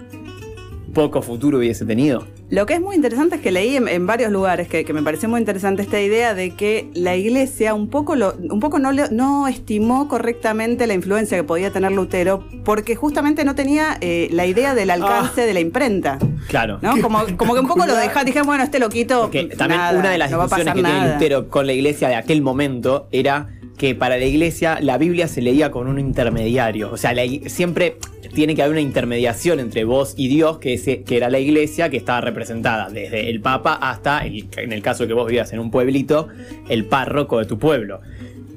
poco 0.94 1.22
futuro 1.22 1.60
hubiese 1.60 1.86
tenido. 1.86 2.28
Lo 2.50 2.66
que 2.66 2.74
es 2.74 2.82
muy 2.82 2.96
interesante 2.96 3.36
es 3.36 3.42
que 3.42 3.52
leí 3.52 3.76
en, 3.76 3.88
en 3.88 4.08
varios 4.08 4.32
lugares 4.32 4.68
que, 4.68 4.84
que 4.84 4.92
me 4.92 5.04
pareció 5.04 5.30
muy 5.30 5.40
interesante 5.40 5.84
esta 5.84 6.02
idea 6.02 6.34
de 6.34 6.56
que 6.56 6.90
la 6.96 7.16
iglesia 7.16 7.76
un 7.76 7.90
poco, 7.90 8.16
lo, 8.16 8.34
un 8.34 8.60
poco 8.60 8.80
no, 8.80 8.92
no 8.92 9.48
estimó 9.48 10.08
correctamente 10.08 10.88
la 10.88 10.96
influencia 10.96 11.38
que 11.38 11.44
podía 11.44 11.72
tener 11.72 11.92
Lutero 11.92 12.44
porque 12.66 12.96
justamente 12.96 13.46
no 13.46 13.54
tenía 13.54 13.98
eh, 14.02 14.30
la 14.32 14.48
idea 14.48 14.74
del 14.74 14.90
alcance 14.90 15.46
de 15.46 15.54
la 15.54 15.60
imprenta. 15.60 16.18
Claro. 16.48 16.80
¿no? 16.82 17.00
Como, 17.02 17.20
como 17.38 17.54
que 17.54 17.60
un 17.60 17.68
poco 17.68 17.86
lo 17.86 17.96
dejaron, 17.96 18.26
dije, 18.26 18.42
bueno, 18.42 18.64
este 18.64 18.80
loquito. 18.80 19.22
Porque 19.22 19.46
también 19.46 19.80
nada, 19.80 20.00
una 20.00 20.10
de 20.10 20.18
las 20.18 20.32
no 20.32 20.42
discusiones 20.42 20.74
que 20.74 20.82
tiene 20.82 20.98
nada. 20.98 21.14
Lutero 21.14 21.50
con 21.50 21.68
la 21.68 21.74
iglesia 21.74 22.08
de 22.08 22.16
aquel 22.16 22.42
momento 22.42 23.08
era 23.12 23.59
que 23.80 23.96
para 23.96 24.18
la 24.18 24.26
iglesia 24.26 24.78
la 24.82 24.98
Biblia 24.98 25.28
se 25.30 25.42
leía 25.42 25.72
con 25.72 25.88
un 25.88 25.98
intermediario. 26.00 26.92
O 26.92 26.98
sea, 26.98 27.14
siempre 27.48 27.96
tiene 28.36 28.54
que 28.54 28.62
haber 28.62 28.74
una 28.74 28.82
intermediación 28.82 29.60
entre 29.62 29.86
vos 29.86 30.14
y 30.18 30.28
Dios, 30.28 30.58
que, 30.60 30.74
ese- 30.74 31.02
que 31.04 31.16
era 31.16 31.30
la 31.30 31.40
iglesia 31.40 31.90
que 31.90 31.96
estaba 31.98 32.20
representada 32.20 32.90
desde 32.90 33.30
el 33.30 33.40
Papa 33.40 33.74
hasta, 33.82 34.26
en 34.26 34.74
el 34.74 34.82
caso 34.82 35.08
que 35.08 35.14
vos 35.14 35.28
vivas 35.32 35.54
en 35.54 35.60
un 35.60 35.72
pueblito, 35.72 36.28
el 36.68 36.86
párroco 36.86 37.40
de 37.40 37.46
tu 37.46 37.58
pueblo. 37.58 38.02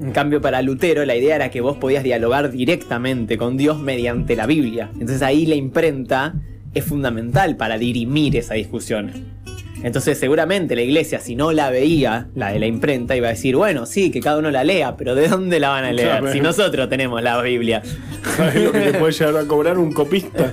En 0.01 0.11
cambio, 0.11 0.41
para 0.41 0.61
Lutero 0.61 1.05
la 1.05 1.15
idea 1.15 1.37
era 1.37 1.51
que 1.53 1.61
vos 1.61 1.77
podías 1.77 2.03
dialogar 2.03 2.51
directamente 2.51 3.39
con 3.39 3.57
Dios 3.57 3.79
mediante 3.79 4.35
la 4.35 4.47
Biblia. 4.47 4.91
Entonces 4.95 5.23
ahí 5.23 5.47
la 5.47 5.55
imprenta 5.55 6.35
es 6.75 6.85
fundamental 6.85 7.57
para 7.57 7.79
dirimir 7.79 8.37
esa 8.37 8.55
discusión. 8.55 9.13
Entonces 9.83 10.19
seguramente 10.19 10.75
la 10.77 10.83
iglesia, 10.83 11.21
si 11.21 11.35
no 11.35 11.53
la 11.53 11.71
veía, 11.71 12.29
la 12.35 12.53
de 12.53 12.59
la 12.59 12.67
imprenta, 12.67 13.17
iba 13.17 13.29
a 13.29 13.31
decir, 13.31 13.57
bueno, 13.57 13.87
sí, 13.87 14.11
que 14.11 14.21
cada 14.21 14.39
uno 14.39 14.51
la 14.51 14.65
lea, 14.65 14.97
pero 14.97 15.15
¿de 15.15 15.29
dónde 15.29 15.61
la 15.61 15.71
van 15.71 15.85
a 15.85 15.93
leer? 15.93 16.09
Claro. 16.09 16.33
Si 16.33 16.41
nosotros 16.41 16.89
tenemos 16.89 17.23
la 17.23 17.41
Biblia. 17.43 17.83
¿Sabes 18.37 18.63
lo 18.63 18.73
que 18.73 18.81
te 18.81 18.99
puede 18.99 19.13
llegar 19.13 19.37
a 19.37 19.45
cobrar 19.47 19.79
un 19.79 19.93
copista? 19.93 20.53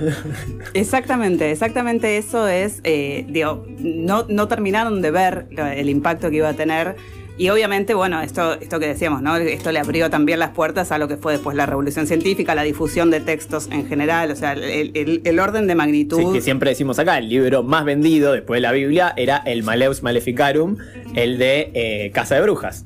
Exactamente, 0.74 1.50
exactamente 1.50 2.16
eso 2.16 2.48
es, 2.48 2.80
eh, 2.84 3.24
digo, 3.28 3.64
no, 3.78 4.26
no 4.28 4.48
terminaron 4.48 5.02
de 5.02 5.10
ver 5.10 5.46
el 5.76 5.88
impacto 5.88 6.30
que 6.30 6.36
iba 6.36 6.48
a 6.48 6.54
tener. 6.54 6.96
Y 7.40 7.48
obviamente, 7.48 7.94
bueno, 7.94 8.20
esto, 8.20 8.52
esto 8.60 8.78
que 8.78 8.86
decíamos, 8.86 9.22
¿no? 9.22 9.34
Esto 9.36 9.72
le 9.72 9.78
abrió 9.78 10.10
también 10.10 10.38
las 10.38 10.50
puertas 10.50 10.92
a 10.92 10.98
lo 10.98 11.08
que 11.08 11.16
fue 11.16 11.32
después 11.32 11.56
la 11.56 11.64
revolución 11.64 12.06
científica, 12.06 12.54
la 12.54 12.64
difusión 12.64 13.10
de 13.10 13.20
textos 13.20 13.68
en 13.72 13.88
general, 13.88 14.30
o 14.30 14.36
sea, 14.36 14.52
el, 14.52 14.90
el- 14.94 15.22
el 15.24 15.38
orden 15.40 15.66
de 15.66 15.74
magnitud. 15.74 16.18
Sí, 16.18 16.26
que 16.34 16.42
siempre 16.42 16.68
decimos 16.68 16.98
acá, 16.98 17.16
el 17.16 17.30
libro 17.30 17.62
más 17.62 17.86
vendido 17.86 18.32
después 18.32 18.58
de 18.58 18.60
la 18.60 18.72
Biblia 18.72 19.14
era 19.16 19.38
el 19.38 19.62
Maleus 19.62 20.02
Maleficarum, 20.02 20.76
el 21.14 21.38
de 21.38 21.70
eh, 21.72 22.10
Casa 22.12 22.34
de 22.34 22.42
Brujas. 22.42 22.84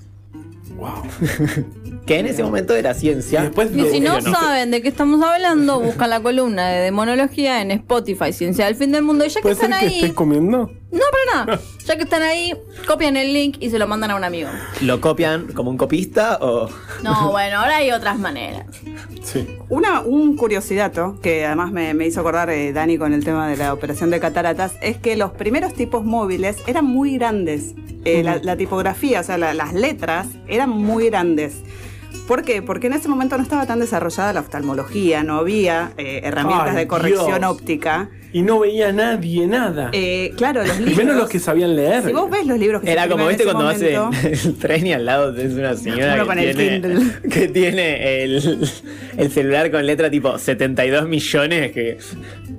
wow. 0.76 1.02
Que 2.06 2.18
en 2.18 2.26
ese 2.26 2.42
momento 2.42 2.76
era 2.76 2.90
Y 2.90 2.94
ciencia. 2.96 3.40
después 3.44 3.70
Y 3.74 3.82
si 3.86 3.98
no 3.98 4.20
no. 4.20 4.30
saben 4.30 4.70
de 4.70 4.82
qué 4.82 4.88
estamos 4.88 5.22
hablando, 5.22 5.80
buscan 5.88 6.10
la 6.10 6.20
columna 6.20 6.68
de 6.68 6.80
demonología 6.82 7.62
en 7.62 7.70
Spotify, 7.70 8.30
Ciencia 8.30 8.66
del 8.66 8.74
Fin 8.74 8.92
del 8.92 9.02
Mundo. 9.02 9.24
Y 9.24 9.30
ya 9.30 9.36
que 9.36 9.40
¿Puede 9.42 9.54
ser 9.54 9.64
están 9.70 9.80
que 9.80 9.86
ahí, 9.86 9.94
estés 10.00 10.12
comiendo? 10.12 10.70
No, 10.94 11.00
para 11.10 11.44
nada. 11.44 11.60
Ya 11.84 11.96
que 11.96 12.04
están 12.04 12.22
ahí, 12.22 12.54
copian 12.86 13.16
el 13.16 13.32
link 13.34 13.56
y 13.60 13.68
se 13.70 13.78
lo 13.78 13.86
mandan 13.86 14.10
a 14.12 14.16
un 14.16 14.24
amigo. 14.24 14.48
¿Lo 14.80 15.00
copian 15.00 15.48
como 15.52 15.70
un 15.70 15.76
copista 15.76 16.38
o...? 16.40 16.68
No, 17.02 17.30
bueno, 17.30 17.58
ahora 17.58 17.76
hay 17.76 17.90
otras 17.90 18.18
maneras. 18.18 18.64
Sí. 19.22 19.58
Una, 19.68 20.00
un 20.00 20.36
curiosidato 20.36 21.18
que 21.22 21.44
además 21.44 21.72
me, 21.72 21.92
me 21.94 22.06
hizo 22.06 22.20
acordar 22.20 22.48
eh, 22.50 22.72
Dani 22.72 22.96
con 22.98 23.12
el 23.12 23.24
tema 23.24 23.48
de 23.48 23.56
la 23.56 23.72
operación 23.74 24.10
de 24.10 24.20
cataratas 24.20 24.74
es 24.80 24.96
que 24.96 25.16
los 25.16 25.32
primeros 25.32 25.74
tipos 25.74 26.04
móviles 26.04 26.56
eran 26.66 26.84
muy 26.86 27.18
grandes. 27.18 27.74
Eh, 28.04 28.22
la, 28.22 28.36
la 28.42 28.56
tipografía, 28.56 29.20
o 29.20 29.24
sea, 29.24 29.38
la- 29.38 29.54
las 29.54 29.72
letras 29.74 30.26
eran 30.46 30.70
muy 30.70 31.06
grandes. 31.10 31.56
¿Por 32.28 32.42
qué? 32.42 32.62
Porque 32.62 32.86
en 32.86 32.92
ese 32.94 33.08
momento 33.08 33.36
no 33.36 33.42
estaba 33.42 33.66
tan 33.66 33.80
desarrollada 33.80 34.32
la 34.32 34.40
oftalmología, 34.40 35.22
no 35.24 35.36
había 35.36 35.92
eh, 35.98 36.20
herramientas 36.24 36.74
de 36.74 36.86
corrección 36.86 37.38
Dios. 37.40 37.50
óptica. 37.50 38.08
Y 38.34 38.42
no 38.42 38.58
veía 38.58 38.88
a 38.88 38.92
nadie 38.92 39.46
nada. 39.46 39.90
Eh, 39.92 40.32
claro, 40.36 40.62
los 40.66 40.76
Y 40.80 40.82
libros. 40.82 40.96
menos 40.98 41.16
los 41.16 41.28
que 41.28 41.38
sabían 41.38 41.74
leer. 41.76 42.04
Si 42.04 42.12
vos 42.12 42.28
ves 42.28 42.44
los 42.46 42.58
libros 42.58 42.80
que 42.80 42.88
se 42.88 42.92
Era 42.92 43.08
como, 43.08 43.28
¿viste 43.28 43.44
cuando 43.44 43.64
vas 43.64 43.80
en 43.82 43.94
el 44.24 44.54
tren 44.56 44.86
y 44.88 44.92
al 44.92 45.06
lado 45.06 45.32
tenés 45.32 45.54
una 45.54 45.74
señora 45.76 46.26
que 46.34 46.50
el 46.50 46.56
tiene, 46.56 47.12
que 47.30 47.48
tiene 47.48 48.24
el, 48.24 48.68
el 49.16 49.30
celular 49.30 49.70
con 49.70 49.86
letra 49.86 50.10
tipo 50.10 50.36
72 50.36 51.08
millones 51.08 51.70
que... 51.72 51.98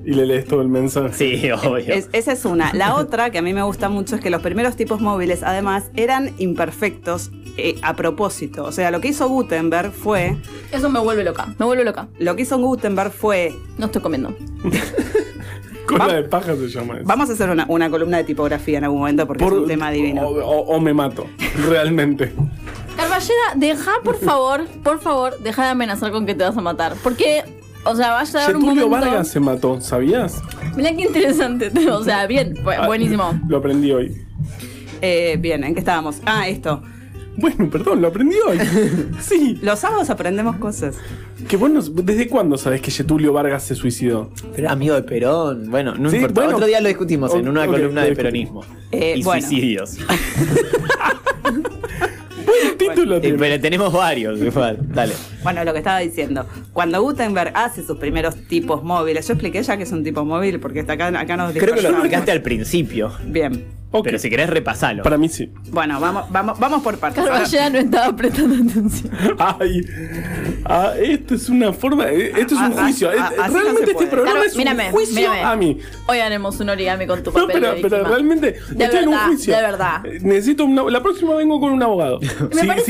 Y 0.06 0.12
le 0.14 0.26
lees 0.28 0.46
todo 0.46 0.62
el 0.62 0.70
mensaje. 0.70 1.14
Sí, 1.42 1.52
obvio. 1.52 1.94
Es- 1.94 2.10
esa 2.14 2.32
es 2.32 2.46
una. 2.46 2.72
La 2.74 2.96
otra 2.96 3.30
que 3.32 3.40
a 3.40 3.42
mí 3.42 3.54
me 3.54 3.64
gusta 3.64 3.90
mucho 3.90 4.16
es 4.16 4.22
que 4.22 4.30
los 4.30 4.42
primeros 4.42 4.76
tipos 4.78 5.02
móviles, 5.02 5.44
además, 5.44 5.86
eran 5.96 6.32
imperfectos 6.38 7.32
eh, 7.58 7.76
a 7.82 7.96
propósito. 7.96 8.64
O 8.64 8.72
sea, 8.72 8.92
lo 8.92 9.02
que 9.02 9.08
hizo 9.10 9.28
Gutenberg 9.28 9.92
fue. 9.92 10.38
Eso 10.72 10.90
me 10.90 11.00
vuelve 11.00 11.24
loca, 11.24 11.48
me 11.60 11.66
vuelve 11.66 11.84
loca. 11.84 12.08
Lo 12.20 12.36
que 12.36 12.44
hizo 12.44 12.58
Gutenberg 12.60 13.12
fue. 13.12 13.52
No 13.80 13.88
estoy 13.88 14.02
comiendo. 14.04 14.38
Cola 15.86 16.08
de 16.14 16.24
paja 16.24 16.56
se 16.56 16.68
llama 16.68 16.96
eso. 16.96 17.04
Vamos 17.06 17.30
a 17.30 17.34
hacer 17.34 17.50
una, 17.50 17.66
una 17.68 17.90
columna 17.90 18.18
de 18.18 18.24
tipografía 18.24 18.78
en 18.78 18.84
algún 18.86 19.00
momento 19.00 19.28
porque 19.28 19.46
es 19.46 19.52
un 19.52 19.68
tema 19.68 19.92
divino. 19.92 20.22
O, 20.28 20.34
o- 20.44 20.76
o 20.76 20.80
me 20.80 20.94
mato, 20.94 21.28
realmente. 21.70 22.34
Carballera, 22.96 23.54
deja, 23.56 23.92
por 24.04 24.18
favor, 24.20 24.66
por 24.84 25.00
favor, 25.00 25.38
deja 25.40 25.64
de 25.66 25.70
amenazar 25.70 26.12
con 26.12 26.26
que 26.26 26.34
te 26.36 26.44
vas 26.44 26.58
a 26.58 26.62
matar. 26.62 26.96
Porque 27.04 27.44
O 27.84 27.96
sea, 27.96 28.12
va 28.14 28.22
a 28.22 28.24
llegar 28.24 28.56
un 28.56 28.62
Getulio 28.64 28.88
momento. 28.88 29.08
Vargas 29.12 29.28
se 29.28 29.40
mató, 29.40 29.80
¿sabías? 29.82 30.42
Mirá 30.76 30.90
qué 30.96 31.04
interesante. 31.04 31.72
O 31.92 32.04
sea, 32.04 32.26
bien, 32.26 32.56
bu- 32.64 32.76
Ah, 32.80 32.88
buenísimo. 32.88 33.40
Lo 33.48 33.58
aprendí 33.58 33.92
hoy. 33.92 34.26
Eh, 35.02 35.38
bien, 35.40 35.64
¿en 35.64 35.74
qué 35.76 35.80
estábamos? 35.82 36.20
Ah, 36.26 36.48
esto. 36.48 36.82
Bueno, 37.38 37.70
perdón, 37.70 38.02
lo 38.02 38.08
aprendí 38.08 38.36
hoy. 38.48 38.58
Sí. 39.20 39.60
Los 39.62 39.80
sábados 39.80 40.10
aprendemos 40.10 40.56
cosas. 40.58 40.96
Que 41.48 41.58
vos 41.58 41.70
no- 41.70 41.82
¿Desde 41.82 42.28
cuándo 42.28 42.58
sabés 42.58 42.82
que 42.82 42.92
Getulio 42.92 43.34
Vargas 43.34 43.64
se 43.64 43.76
suicidó? 43.76 44.32
Pero 44.52 44.64
era 44.64 44.72
amigo 44.72 44.96
de 44.96 45.04
Perón. 45.04 45.70
Bueno, 45.70 45.96
no 45.96 46.10
Sí, 46.10 46.16
importa. 46.18 46.42
bueno. 46.42 46.56
Otro 46.56 46.68
día 46.68 46.80
lo 46.82 46.88
discutimos 46.88 47.34
en 47.36 47.48
una 47.50 47.66
columna 47.68 48.04
de 48.04 48.16
peronismo. 48.16 48.64
Eh, 48.92 49.16
y 49.18 49.24
bueno. 49.24 49.42
suicidios. 49.42 49.98
Buen 52.46 52.78
título 52.78 53.18
Eh, 53.18 53.22
tiene. 53.22 53.38
pero 53.38 53.62
tenemos 53.62 53.92
varios. 53.92 54.40
igual. 54.40 54.78
Dale. 54.94 55.14
Bueno, 55.44 55.64
lo 55.64 55.74
que 55.74 55.80
estaba 55.80 56.00
diciendo. 56.00 56.46
Cuando 56.74 57.02
Gutenberg 57.02 57.52
hace 57.56 57.86
sus 57.86 57.98
primeros 57.98 58.36
tipos 58.48 58.84
móviles, 58.84 59.28
yo 59.28 59.34
expliqué 59.34 59.62
ya 59.64 59.78
que 59.78 59.84
es 59.84 59.92
un 59.92 60.04
tipo 60.04 60.24
móvil 60.26 60.60
porque 60.60 60.82
hasta 60.82 60.94
acá, 60.94 61.08
acá 61.20 61.38
nos 61.38 61.54
Creo 61.54 61.76
que 61.76 61.82
lo 61.82 61.90
explicaste 61.90 62.32
al 62.32 62.42
principio. 62.42 63.12
Bien. 63.26 63.66
Ok. 63.98 64.04
Pero 64.06 64.20
si 64.20 64.30
querés, 64.30 64.50
repasalo. 64.50 65.04
Para 65.04 65.18
mí 65.18 65.30
sí. 65.30 65.52
Bueno, 65.72 66.00
vamos, 66.00 66.26
vamos, 66.32 66.60
vamos 66.60 66.82
por 66.84 66.98
partes. 66.98 67.24
Carballera 67.24 67.70
no 67.70 67.78
estaba 67.80 68.16
prestando 68.16 68.56
atención. 68.56 69.14
Ay, 69.40 69.82
ah, 70.66 70.94
esto 71.02 71.36
es 71.36 71.50
una 71.50 71.72
forma. 71.74 72.06
Esto 72.10 72.40
es 72.40 72.52
un 72.54 72.58
Ah, 72.58 72.72
ah, 72.78 72.82
juicio. 72.84 73.10
ah, 73.18 73.32
no 73.48 73.54
realmente 73.54 73.92
este 73.92 74.08
programa 74.08 74.40
es 74.46 74.56
un 74.56 74.64
juicio 74.92 75.16
mírame. 75.30 75.44
a 75.44 75.56
mí. 75.56 75.78
Hoy 76.08 76.20
haremos 76.20 76.60
un 76.60 76.70
origami 76.70 77.08
con 77.08 77.24
tu 77.24 77.32
No, 77.32 77.48
papel 77.48 77.62
pero, 77.62 77.74
de 77.76 77.82
pero 77.82 78.04
realmente 78.04 78.56
De 78.70 78.84
estoy 78.86 79.00
en 79.00 79.08
un 79.08 79.12
verdad, 79.14 79.28
juicio. 79.28 79.56
de 79.56 79.62
verdad. 79.62 80.06
Eh, 80.06 80.20
Necesito 80.22 80.66
una, 80.66 80.84
la 80.90 81.02
próxima 81.02 81.36
vengo 81.36 81.60
con 81.60 81.72
un 81.72 81.82
abogado. 81.84 82.20
si 82.22 82.28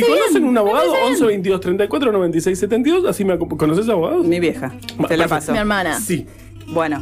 conocen 0.02 0.34
bien, 0.34 0.44
un 0.46 0.58
abogado, 0.58 0.86
parece 0.92 1.02
bien. 1.02 1.14
11 1.14 1.26
22 1.26 1.60
34 1.62 2.12
96 2.12 2.60
72, 2.60 3.06
así 3.06 3.24
me 3.26 3.38
¿Conoces 3.38 3.88
abogados? 3.90 4.26
Mi 4.26 4.40
vieja. 4.40 4.68
Va, 5.02 5.08
Te 5.08 5.18
la 5.18 5.26
perfecto. 5.26 5.30
paso. 5.30 5.52
Mi 5.52 5.58
hermana. 5.60 6.00
Sí. 6.00 6.26
Bueno, 6.68 7.02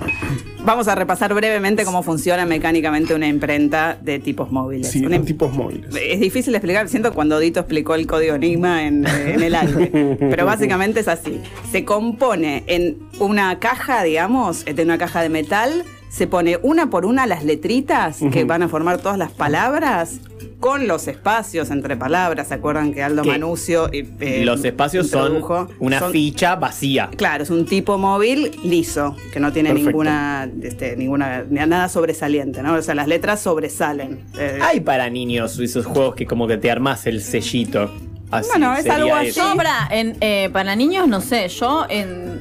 vamos 0.65 0.88
a 0.88 0.96
repasar 0.96 1.34
brevemente 1.34 1.86
cómo 1.86 2.03
funciona 2.03 2.46
mecánicamente 2.46 3.13
una 3.13 3.27
imprenta 3.27 3.98
de 4.01 4.20
tipos 4.20 4.51
móviles. 4.51 4.89
Sí, 4.91 5.05
Una 5.05 5.15
en 5.15 5.25
tipos 5.25 5.53
móviles. 5.53 5.96
Es 5.96 6.20
difícil 6.20 6.53
explicar, 6.55 6.89
siento 6.89 7.13
cuando 7.13 7.39
Dito 7.39 7.60
explicó 7.60 7.96
el 7.96 8.05
código 8.08 8.36
Enigma 8.36 8.86
en, 8.86 9.05
en 9.08 9.41
el 9.41 9.55
aire. 9.55 10.17
Pero 10.20 10.46
básicamente 10.46 11.00
es 11.00 11.08
así. 11.08 11.41
Se 11.72 11.86
compone 11.86 12.63
en 12.67 12.98
una 13.20 13.60
caja, 13.60 14.03
digamos, 14.03 14.65
de 14.65 14.84
una 14.84 14.98
caja 14.98 15.22
de 15.22 15.29
metal, 15.29 15.84
se 16.10 16.27
pone 16.27 16.60
una 16.62 16.91
por 16.91 17.05
una 17.05 17.25
las 17.25 17.43
letritas 17.43 18.20
que 18.32 18.43
van 18.43 18.62
a 18.62 18.67
formar 18.67 19.00
todas 19.00 19.17
las 19.17 19.32
palabras 19.32 20.20
con 20.63 20.88
los 20.88 21.10
espacios 21.10 21.70
entre 21.72 21.98
palabras. 21.98 22.48
¿Se 22.48 22.53
acuerdan 22.53 22.93
que 22.93 23.03
Aldo 23.03 23.24
¿Qué? 23.24 23.32
Manucio 23.32 23.89
eh, 23.91 24.08
eh, 24.22 24.46
Los 24.46 24.63
espacios 24.63 25.10
son 25.10 25.43
una 25.79 26.00
Son- 26.00 26.13
ficha 26.13 26.55
vacía. 26.55 27.10
Claro, 27.17 27.43
es 27.43 27.50
un 27.50 27.65
tipo 27.65 27.98
móvil 27.98 28.50
liso, 28.63 29.13
que 29.34 29.41
no 29.41 29.51
tiene 29.51 29.72
Perfecto. 29.72 29.89
ninguna, 29.91 30.50
este, 30.62 30.96
ninguna, 30.96 31.43
nada 31.50 31.89
sobresaliente, 31.89 32.63
¿no? 32.63 32.75
O 32.75 32.82
sea, 32.82 32.96
las 32.96 33.10
letras 33.10 33.41
sobresalen. 33.41 34.22
Eh, 34.39 34.60
Hay 34.62 34.79
para 34.79 35.10
niños 35.10 35.60
esos 35.60 35.86
juegos 35.86 36.15
que 36.15 36.25
como 36.25 36.48
que 36.48 36.55
te 36.55 36.72
armás 36.72 37.05
el 37.08 37.22
sellito. 37.22 37.91
Así, 38.32 38.48
Bueno, 38.50 38.74
es 38.77 38.89
algo 38.89 39.13
así. 39.13 39.27
eso. 39.27 39.50
No, 39.50 39.58
para, 39.58 39.89
en, 39.91 40.15
eh, 40.22 40.50
para 40.53 40.77
niños, 40.77 41.10
no 41.10 41.20
sé, 41.20 41.50
yo 41.50 41.86
en, 41.89 42.39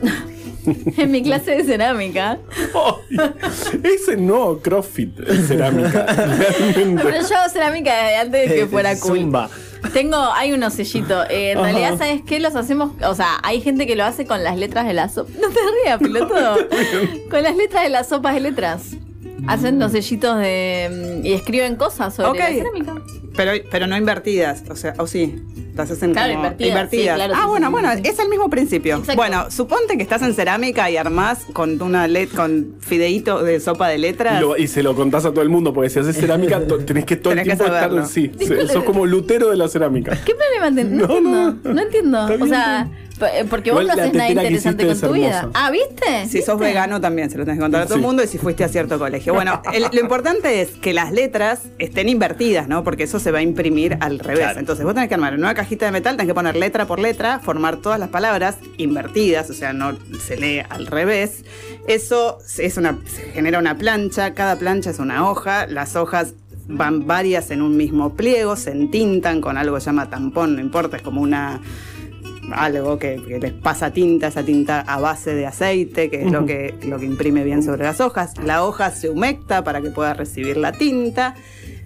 en 0.96 1.10
mi 1.10 1.22
clase 1.22 1.52
de 1.52 1.64
cerámica, 1.64 2.38
Ay, 2.74 3.80
ese 3.82 4.16
no, 4.16 4.58
CrossFit, 4.58 5.10
cerámica. 5.46 6.06
Realmente. 6.74 7.02
pero 7.02 7.28
yo 7.28 7.36
hago 7.36 7.52
cerámica 7.52 7.94
desde 7.94 8.16
antes 8.16 8.48
de 8.50 8.54
que 8.56 8.66
fuera 8.66 8.98
cool. 9.00 9.18
Zumba. 9.18 9.50
Tengo, 9.92 10.16
hay 10.16 10.52
unos 10.52 10.74
sellitos. 10.74 11.26
Eh, 11.28 11.50
en 11.52 11.58
Ajá. 11.58 11.66
realidad, 11.66 11.98
¿sabes 11.98 12.22
qué? 12.24 12.38
Los 12.38 12.54
hacemos, 12.54 12.92
o 13.04 13.14
sea, 13.14 13.38
hay 13.42 13.60
gente 13.60 13.86
que 13.86 13.96
lo 13.96 14.04
hace 14.04 14.26
con 14.26 14.44
las 14.44 14.56
letras 14.56 14.86
de 14.86 14.94
la 14.94 15.08
sopa. 15.08 15.30
No 15.40 15.48
te 15.48 15.58
rías, 15.84 15.98
pelotudo. 15.98 16.56
con 17.30 17.42
las 17.42 17.56
letras 17.56 17.82
de 17.82 17.88
las 17.90 18.08
sopas 18.08 18.34
de 18.34 18.40
letras. 18.40 18.96
Hacen 19.48 19.80
los 19.80 19.90
sellitos 19.90 20.38
de. 20.38 21.18
mm, 21.22 21.26
y 21.26 21.32
escriben 21.32 21.74
cosas 21.74 22.14
sobre 22.14 22.38
la 22.38 22.46
cerámica. 22.46 22.94
pero, 23.36 23.52
pero 23.72 23.86
no 23.88 23.96
invertidas, 23.96 24.62
o 24.70 24.76
sea, 24.76 24.94
o 24.98 25.06
sí. 25.08 25.42
Las 25.74 25.90
hacen 25.90 26.12
Claro, 26.12 26.34
como 26.34 26.44
invertidas, 26.58 26.90
sí, 26.90 27.02
claro, 27.02 27.32
ah, 27.34 27.40
sí, 27.44 27.48
bueno, 27.48 27.66
sí, 27.68 27.72
bueno, 27.72 27.90
es 27.92 28.18
el 28.18 28.28
mismo 28.28 28.50
principio. 28.50 28.96
Exacto. 28.98 29.16
Bueno, 29.16 29.50
suponte 29.50 29.96
que 29.96 30.02
estás 30.02 30.20
en 30.20 30.34
cerámica 30.34 30.90
y 30.90 30.98
armás 30.98 31.46
con 31.54 31.80
una 31.80 32.06
let 32.08 32.28
con 32.28 32.74
fideíto 32.80 33.42
de 33.42 33.58
sopa 33.58 33.88
de 33.88 33.96
letras. 33.96 34.40
lo- 34.40 34.56
y 34.58 34.68
se 34.68 34.82
lo 34.82 34.94
contás 34.94 35.24
a 35.24 35.30
todo 35.30 35.40
el 35.42 35.48
mundo, 35.48 35.72
porque 35.72 35.88
si 35.88 35.98
haces 35.98 36.14
cerámica, 36.16 36.66
to- 36.66 36.78
tenés 36.84 37.06
que 37.06 37.16
todo 37.16 37.32
el 37.32 37.38
Tenés 37.40 37.56
tiempo 37.58 37.64
estar. 37.74 37.88
saberlo. 37.88 38.06
Sí, 38.06 38.30
sos 38.70 38.84
como 38.84 39.06
lutero 39.06 39.48
de 39.48 39.56
la 39.56 39.66
cerámica. 39.68 40.18
¿Qué 40.24 40.34
problema 40.34 40.74
tenés? 40.74 40.92
No, 40.92 41.06
No, 41.08 41.16
entiendo. 41.18 41.58
no. 41.64 41.72
No, 41.74 41.80
entiendo. 41.82 42.44
O 42.44 42.46
sea, 42.46 42.88
porque 43.50 43.70
Igual 43.70 43.86
vos 43.86 43.96
no 43.96 44.02
haces 44.02 44.14
nada 44.14 44.30
interesante 44.30 44.86
con 44.86 45.00
tu 45.00 45.12
vida. 45.12 45.48
Ah, 45.54 45.70
¿viste? 45.70 46.26
Si 46.28 46.42
sos 46.42 46.58
vegano 46.58 47.00
también 47.00 47.30
se 47.30 47.38
lo 47.38 47.44
tenés 47.44 47.58
que 47.58 47.62
contar 47.62 47.82
a 47.82 47.84
todo 47.84 47.94
el 47.96 48.00
Sí. 48.00 48.06
mundo 48.06 48.22
y 48.22 48.26
si 48.26 48.38
fuiste 48.38 48.64
a 48.64 48.68
cierto 48.68 48.98
colegio. 48.98 49.34
Bueno, 49.34 49.62
el- 49.72 49.86
lo 49.92 50.00
importante 50.00 50.60
es 50.60 50.70
que 50.70 50.92
las 50.92 51.12
letras 51.12 51.60
estén 51.78 52.08
invertidas, 52.08 52.68
¿no? 52.68 52.82
Porque 52.84 53.04
eso 53.04 53.18
se 53.20 53.30
va 53.30 53.38
a 53.38 53.42
imprimir 53.42 53.96
al 54.00 54.18
revés. 54.18 54.40
Claro. 54.44 54.58
Entonces 54.60 54.84
vos 54.84 54.94
tenés 54.94 55.08
que 55.08 55.14
armar 55.14 55.34
una 55.34 55.54
cajita 55.54 55.86
de 55.86 55.92
metal, 55.92 56.16
tenés 56.16 56.28
que 56.30 56.34
poner 56.34 56.56
letra 56.56 56.86
por 56.86 56.98
letra, 56.98 57.38
formar 57.38 57.76
todas 57.76 57.98
las 58.00 58.08
palabras 58.08 58.56
invertidas, 58.78 59.50
o 59.50 59.54
sea, 59.54 59.72
no 59.72 59.96
se 60.20 60.36
lee 60.36 60.62
al 60.68 60.86
revés. 60.86 61.44
Eso 61.86 62.38
es 62.58 62.76
una, 62.76 62.98
se 63.06 63.22
genera 63.32 63.58
una 63.58 63.76
plancha, 63.76 64.34
cada 64.34 64.56
plancha 64.56 64.90
es 64.90 64.98
una 64.98 65.28
hoja, 65.28 65.66
las 65.66 65.96
hojas 65.96 66.34
van 66.68 67.06
varias 67.06 67.50
en 67.50 67.60
un 67.60 67.76
mismo 67.76 68.14
pliego, 68.14 68.56
se 68.56 68.70
entintan 68.70 69.40
con 69.40 69.58
algo 69.58 69.74
que 69.74 69.80
se 69.80 69.86
llama 69.86 70.08
tampón, 70.08 70.54
no 70.54 70.60
importa, 70.60 70.96
es 70.96 71.02
como 71.02 71.20
una 71.20 71.60
algo 72.50 72.98
que, 72.98 73.22
que 73.26 73.38
les 73.38 73.52
pasa 73.52 73.92
tinta, 73.92 74.28
esa 74.28 74.42
tinta 74.42 74.80
a 74.80 74.98
base 74.98 75.34
de 75.34 75.46
aceite, 75.46 76.10
que 76.10 76.22
es 76.22 76.32
lo 76.32 76.44
que, 76.44 76.74
lo 76.86 76.98
que 76.98 77.06
imprime 77.06 77.44
bien 77.44 77.62
sobre 77.62 77.84
las 77.84 78.00
hojas. 78.00 78.34
La 78.44 78.64
hoja 78.64 78.90
se 78.90 79.08
humecta 79.08 79.62
para 79.62 79.80
que 79.80 79.90
pueda 79.90 80.14
recibir 80.14 80.56
la 80.56 80.72
tinta 80.72 81.34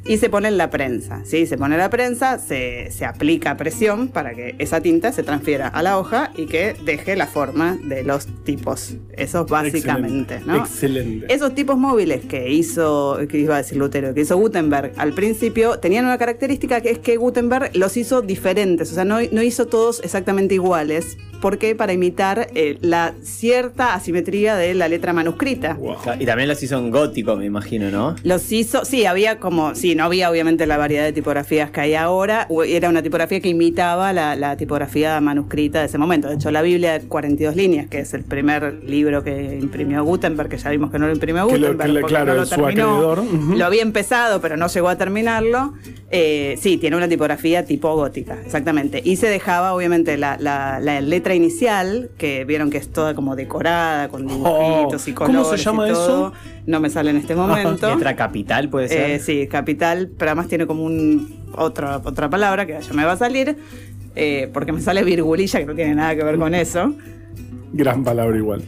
y 0.08 0.18
se 0.18 0.30
pone 0.30 0.48
en 0.48 0.56
la 0.56 0.70
prensa. 0.70 1.22
¿sí? 1.24 1.46
Se 1.46 1.56
pone 1.58 1.74
en 1.74 1.80
la 1.80 1.90
prensa, 1.90 2.38
se, 2.38 2.90
se 2.90 3.04
aplica 3.04 3.56
presión 3.56 4.08
para 4.08 4.34
que 4.34 4.54
esa 4.58 4.80
tinta 4.80 5.12
se 5.12 5.22
transfiera 5.22 5.68
a 5.68 5.82
la 5.82 5.98
hoja 5.98 6.32
y 6.36 6.46
que 6.46 6.76
deje 6.84 7.16
la 7.16 7.26
forma 7.26 7.78
de 7.82 8.04
los 8.04 8.26
tipos. 8.44 8.94
Eso 9.12 9.42
es 9.42 9.50
básicamente. 9.50 10.36
Excelente. 10.36 10.40
¿no? 10.46 10.56
Excelente. 10.56 11.34
Esos 11.34 11.54
tipos 11.54 11.76
móviles 11.76 12.24
que 12.24 12.50
hizo, 12.50 13.18
que 13.28 13.38
iba 13.38 13.54
a 13.54 13.58
decir 13.58 13.78
Lutero, 13.78 14.14
que 14.14 14.20
hizo 14.20 14.36
Gutenberg 14.36 14.92
al 14.96 15.12
principio, 15.12 15.78
tenían 15.78 16.04
una 16.04 16.18
característica 16.18 16.80
que 16.80 16.90
es 16.90 16.98
que 16.98 17.16
Gutenberg 17.16 17.76
los 17.76 17.96
hizo 17.96 18.22
diferentes, 18.22 18.92
o 18.92 18.94
sea, 18.94 19.04
no, 19.04 19.18
no 19.32 19.42
hizo 19.42 19.66
todos 19.66 20.00
exactamente 20.02 20.54
iguales. 20.54 21.16
¿Por 21.40 21.58
qué? 21.58 21.74
Para 21.74 21.92
imitar 21.92 22.48
eh, 22.54 22.78
la 22.80 23.14
cierta 23.22 23.94
asimetría 23.94 24.56
de 24.56 24.74
la 24.74 24.88
letra 24.88 25.12
manuscrita. 25.12 25.74
Wow. 25.74 25.96
Y 26.18 26.26
también 26.26 26.48
los 26.48 26.62
hizo 26.62 26.78
en 26.78 26.90
gótico, 26.90 27.36
me 27.36 27.44
imagino, 27.44 27.90
¿no? 27.90 28.16
Los 28.24 28.50
hizo, 28.52 28.84
sí, 28.84 29.04
había 29.06 29.38
como, 29.38 29.74
sí, 29.74 29.94
no 29.94 30.04
había 30.04 30.30
obviamente 30.30 30.66
la 30.66 30.76
variedad 30.76 31.04
de 31.04 31.12
tipografías 31.12 31.70
que 31.70 31.80
hay 31.80 31.94
ahora, 31.94 32.48
era 32.66 32.88
una 32.88 33.02
tipografía 33.02 33.40
que 33.40 33.48
imitaba 33.48 34.12
la, 34.12 34.34
la 34.36 34.56
tipografía 34.56 35.20
manuscrita 35.20 35.80
de 35.80 35.86
ese 35.86 35.98
momento. 35.98 36.28
De 36.28 36.34
hecho, 36.36 36.50
la 36.50 36.62
Biblia 36.62 36.98
de 36.98 37.06
42 37.06 37.54
líneas, 37.56 37.86
que 37.88 38.00
es 38.00 38.14
el 38.14 38.24
primer 38.24 38.82
libro 38.84 39.22
que 39.22 39.58
imprimió 39.60 40.02
Gutenberg, 40.04 40.48
que 40.48 40.58
ya 40.58 40.70
vimos 40.70 40.90
que 40.90 40.98
no 40.98 41.06
lo 41.06 41.12
imprimió 41.12 41.46
Que 41.46 41.58
lo- 41.58 41.66
Gutenberg, 41.68 41.86
que 41.88 41.92
le- 41.94 42.00
porque 42.00 42.14
claro, 42.14 42.32
no 42.34 42.40
lo 42.40 42.46
su 42.46 42.50
terminó. 42.56 42.94
acreedor, 42.96 43.18
ujú. 43.20 43.56
Lo 43.56 43.64
había 43.66 43.82
empezado, 43.82 44.40
pero 44.40 44.56
no 44.56 44.66
llegó 44.68 44.88
a 44.88 44.96
terminarlo. 44.96 45.74
Eh, 46.10 46.56
sí, 46.60 46.76
tiene 46.76 46.96
una 46.96 47.08
tipografía 47.08 47.64
tipo 47.64 47.94
gótica, 47.94 48.38
exactamente. 48.44 49.00
Y 49.04 49.16
se 49.16 49.28
dejaba, 49.28 49.74
obviamente, 49.74 50.16
la, 50.16 50.36
la- 50.40 50.78
la 50.80 51.00
letra 51.00 51.25
inicial, 51.34 52.10
que 52.18 52.44
vieron 52.44 52.70
que 52.70 52.78
es 52.78 52.92
toda 52.92 53.14
como 53.14 53.34
decorada, 53.36 54.08
con 54.08 54.26
dibujitos 54.26 55.08
y 55.08 55.12
Oh, 55.12 55.14
¿cómo 55.14 55.26
colores. 55.42 55.60
se 55.60 55.64
llama 55.64 55.88
y 55.88 55.92
todo. 55.92 56.28
eso? 56.28 56.32
No 56.66 56.80
me 56.80 56.90
sale 56.90 57.10
en 57.10 57.16
este 57.16 57.34
momento. 57.34 57.88
Letra 57.94 58.14
capital 58.16 58.68
puede 58.68 58.88
ser. 58.88 59.10
Eh, 59.10 59.18
sí, 59.18 59.46
capital, 59.48 60.10
pero 60.18 60.30
además 60.30 60.48
tiene 60.48 60.66
como 60.66 60.84
un 60.84 61.44
otra, 61.56 61.98
otra 62.04 62.28
palabra 62.30 62.66
que 62.66 62.78
ya 62.80 62.92
me 62.92 63.04
va 63.04 63.12
a 63.12 63.16
salir, 63.16 63.56
eh, 64.14 64.50
porque 64.52 64.72
me 64.72 64.80
sale 64.80 65.02
virgulilla, 65.04 65.58
que 65.60 65.66
no 65.66 65.74
tiene 65.74 65.94
nada 65.94 66.14
que 66.14 66.22
ver 66.24 66.38
con 66.38 66.54
eso. 66.54 66.94
Gran 67.72 68.04
palabra 68.04 68.36
igual. 68.36 68.62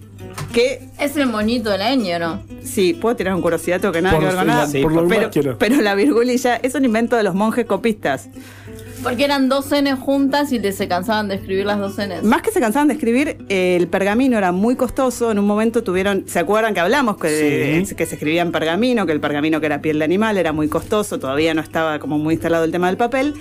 Que 0.52 0.88
Es 0.98 1.16
el 1.16 1.26
moñito 1.26 1.70
del 1.70 1.82
año, 1.82 2.18
¿no? 2.18 2.42
sí, 2.62 2.94
puedo 2.94 3.16
tirar 3.16 3.34
un 3.34 3.42
curiosidad, 3.42 3.80
que 3.80 4.00
nada 4.02 4.14
Por- 4.16 4.20
que 4.20 4.26
ver 4.26 4.36
con 4.36 4.46
nada. 4.46 4.66
sí, 4.66 4.82
por 4.82 4.92
lo 4.92 4.98
pero, 4.98 5.08
menos 5.08 5.30
quiero. 5.32 5.58
pero 5.58 5.80
la 5.82 5.94
virgulilla 5.94 6.56
es 6.56 6.74
un 6.74 6.84
invento 6.84 7.16
de 7.16 7.22
los 7.22 7.34
monjes 7.34 7.66
copistas. 7.66 8.28
Porque 9.02 9.24
eran 9.24 9.48
dos 9.48 9.70
N 9.72 9.94
juntas 9.94 10.52
y 10.52 10.58
te 10.58 10.72
se 10.72 10.88
cansaban 10.88 11.28
de 11.28 11.36
escribir 11.36 11.64
las 11.66 11.78
dos 11.78 11.98
N. 11.98 12.22
Más 12.22 12.42
que 12.42 12.50
se 12.50 12.60
cansaban 12.60 12.88
de 12.88 12.94
escribir, 12.94 13.36
eh, 13.48 13.76
el 13.76 13.86
pergamino 13.88 14.36
era 14.36 14.50
muy 14.52 14.74
costoso. 14.76 15.30
En 15.30 15.38
un 15.38 15.46
momento 15.46 15.84
tuvieron, 15.84 16.24
¿se 16.26 16.38
acuerdan 16.40 16.74
que 16.74 16.80
hablamos 16.80 17.16
que, 17.16 17.84
Sí. 17.86 17.94
que 17.94 18.06
se 18.06 18.16
escribía 18.16 18.42
en 18.42 18.50
pergamino, 18.52 19.06
que 19.06 19.12
el 19.12 19.20
pergamino 19.20 19.60
que 19.60 19.66
era 19.66 19.80
piel 19.80 19.98
de 20.00 20.04
animal 20.04 20.36
era 20.36 20.52
muy 20.52 20.68
costoso, 20.68 21.18
todavía 21.18 21.54
no 21.54 21.60
estaba 21.60 21.98
como 22.00 22.18
muy 22.18 22.34
instalado 22.34 22.64
el 22.64 22.72
tema 22.72 22.88
del 22.88 22.96
papel? 22.96 23.34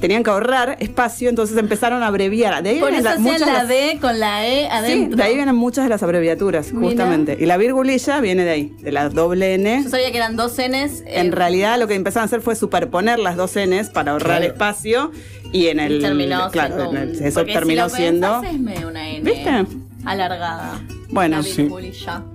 Tenían 0.00 0.22
que 0.22 0.30
ahorrar 0.30 0.76
espacio, 0.80 1.30
entonces 1.30 1.56
empezaron 1.56 2.02
a 2.02 2.08
abreviar. 2.08 2.62
De 2.62 2.70
ahí 2.70 2.78
Por 2.80 2.90
vienen 2.90 3.06
eso 3.06 3.14
la- 3.16 3.20
muchas 3.22 3.40
la 3.46 3.52
las- 3.54 3.68
D 3.68 3.98
con 4.00 4.20
la 4.20 4.46
E 4.46 4.60
Sí, 4.62 4.66
adentro. 4.70 5.16
de 5.16 5.22
ahí 5.22 5.34
vienen 5.34 5.54
muchas 5.54 5.84
de 5.84 5.88
las 5.90 6.02
abreviaturas, 6.02 6.72
Mira. 6.72 6.88
justamente. 6.88 7.36
Y 7.40 7.46
la 7.46 7.56
virgulilla 7.56 8.20
viene 8.20 8.44
de 8.44 8.50
ahí, 8.50 8.76
de 8.82 8.92
la 8.92 9.08
doble 9.08 9.54
N. 9.54 9.82
Yo 9.84 9.88
sabía 9.90 10.10
que 10.10 10.16
eran 10.18 10.36
dos 10.36 10.58
Ns. 10.58 11.00
eh, 11.06 11.20
En 11.20 11.32
realidad 11.32 11.78
lo 11.78 11.86
que 11.88 11.94
empezaron 11.94 12.24
a 12.24 12.26
hacer 12.26 12.40
fue 12.42 12.54
superponer 12.54 13.18
las 13.18 13.36
dos 13.36 13.56
Ns 13.56 13.88
para 13.90 14.12
ahorrar 14.12 14.38
Claro. 14.40 14.52
espacio 14.52 15.12
y 15.52 15.68
en 15.68 15.80
el 15.80 16.02
terminó 16.02 16.50
claro, 16.50 16.74
siendo 16.76 16.90
en 16.90 17.08
el- 17.10 17.22
eso 17.24 17.44
terminó 17.46 17.88
si 17.88 17.92
lo 17.92 17.96
siendo 17.96 18.40
pensás, 18.40 18.54
es 18.56 18.60
medio 18.60 18.88
una 18.88 19.08
N 19.08 19.30
¿Viste? 19.30 19.66
alargada. 20.04 20.80
Bueno, 21.10 21.42
sí. 21.42 21.68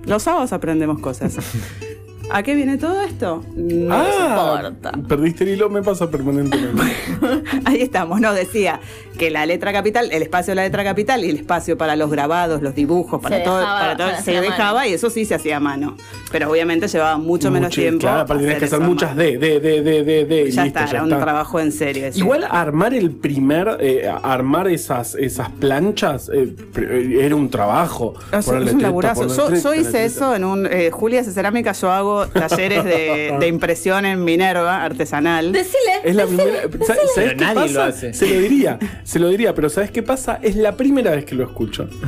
Los 0.06 0.22
sábados 0.24 0.52
aprendemos 0.52 0.98
cosas. 0.98 1.34
¿A 2.32 2.42
qué 2.42 2.54
viene 2.54 2.78
todo 2.78 3.00
esto? 3.02 3.44
No 3.56 3.94
ah, 3.94 4.62
soporta. 4.62 4.92
perdiste 5.08 5.44
el 5.44 5.50
hilo, 5.50 5.68
me 5.68 5.82
pasa 5.82 6.10
permanentemente. 6.10 6.82
Ahí 7.64 7.82
estamos, 7.82 8.20
no, 8.20 8.32
decía 8.32 8.80
que 9.20 9.30
la 9.30 9.44
letra 9.44 9.70
capital, 9.72 10.08
el 10.12 10.22
espacio 10.22 10.52
de 10.52 10.54
la 10.56 10.62
letra 10.62 10.82
capital 10.82 11.22
y 11.24 11.28
el 11.30 11.36
espacio 11.36 11.76
para 11.76 11.94
los 11.94 12.10
grabados, 12.10 12.62
los 12.62 12.74
dibujos, 12.74 13.20
para 13.20 13.36
Se 13.36 13.42
todo, 13.44 13.58
dejaba 13.58 13.80
para 13.80 13.96
todo, 13.98 14.06
para 14.12 14.22
se 14.22 14.40
dejaba 14.40 14.86
y 14.88 14.94
eso 14.94 15.10
sí 15.10 15.26
se 15.26 15.34
hacía 15.34 15.58
a 15.58 15.60
mano. 15.60 15.96
Pero 16.32 16.50
obviamente 16.50 16.88
llevaba 16.88 17.18
mucho 17.18 17.50
menos 17.50 17.70
tiempo. 17.74 18.00
Claro, 18.00 18.20
aparte 18.20 18.44
tenés 18.44 18.58
que 18.58 18.64
hacer 18.64 18.80
muchas. 18.80 19.14
D, 19.14 19.36
D, 19.36 19.60
D, 19.60 19.82
D, 19.82 20.02
D, 20.24 20.50
Ya 20.50 20.64
listo, 20.64 20.80
está, 20.80 20.90
era 20.90 21.02
un 21.02 21.10
trabajo 21.10 21.60
en 21.60 21.70
serio. 21.70 22.06
ese. 22.06 22.18
Igual 22.18 22.46
armar 22.50 22.94
el 22.94 23.10
primer, 23.10 23.76
eh, 23.80 24.10
armar 24.22 24.68
esas, 24.68 25.14
esas 25.16 25.50
planchas 25.50 26.30
eh, 26.32 26.54
eh, 26.76 27.18
era 27.20 27.36
un 27.36 27.50
trabajo. 27.50 28.14
Es, 28.32 28.46
Ponerle 28.46 28.68
es 28.68 28.72
un 28.72 28.78
treta, 28.78 28.88
laburazo. 28.88 29.28
Yo, 29.28 29.46
treta, 29.48 29.62
yo 29.62 29.74
hice 29.74 30.04
eso 30.06 30.34
en 30.34 30.44
un. 30.44 30.66
eh, 30.66 30.90
Julia 30.90 31.20
hace 31.20 31.32
cerámica, 31.32 31.72
yo 31.72 31.90
hago 31.92 32.26
talleres 32.28 32.84
de, 32.84 33.36
de 33.40 33.46
impresión 33.48 34.06
en 34.06 34.24
Minerva, 34.24 34.82
artesanal. 34.82 35.52
Decile. 35.52 35.76
Es 36.04 36.14
la 36.16 36.24
decile, 36.24 36.42
primera. 36.44 36.66
decile. 36.68 36.86
¿Sabes 36.86 37.10
Pero 37.14 37.28
qué 37.30 37.36
nadie 37.36 37.54
pasa? 37.54 37.72
lo 37.74 37.82
hace. 37.82 38.14
Se 38.14 38.26
lo 38.34 38.40
diría, 38.40 38.78
se 39.10 39.18
lo 39.18 39.28
diría, 39.28 39.54
pero 39.56 39.68
¿sabes 39.68 39.90
qué 39.90 40.02
pasa? 40.04 40.38
Es 40.40 40.54
la 40.54 40.76
primera 40.76 41.10
vez 41.10 41.24
que 41.24 41.34
lo 41.34 41.42
escucho. 41.44 41.88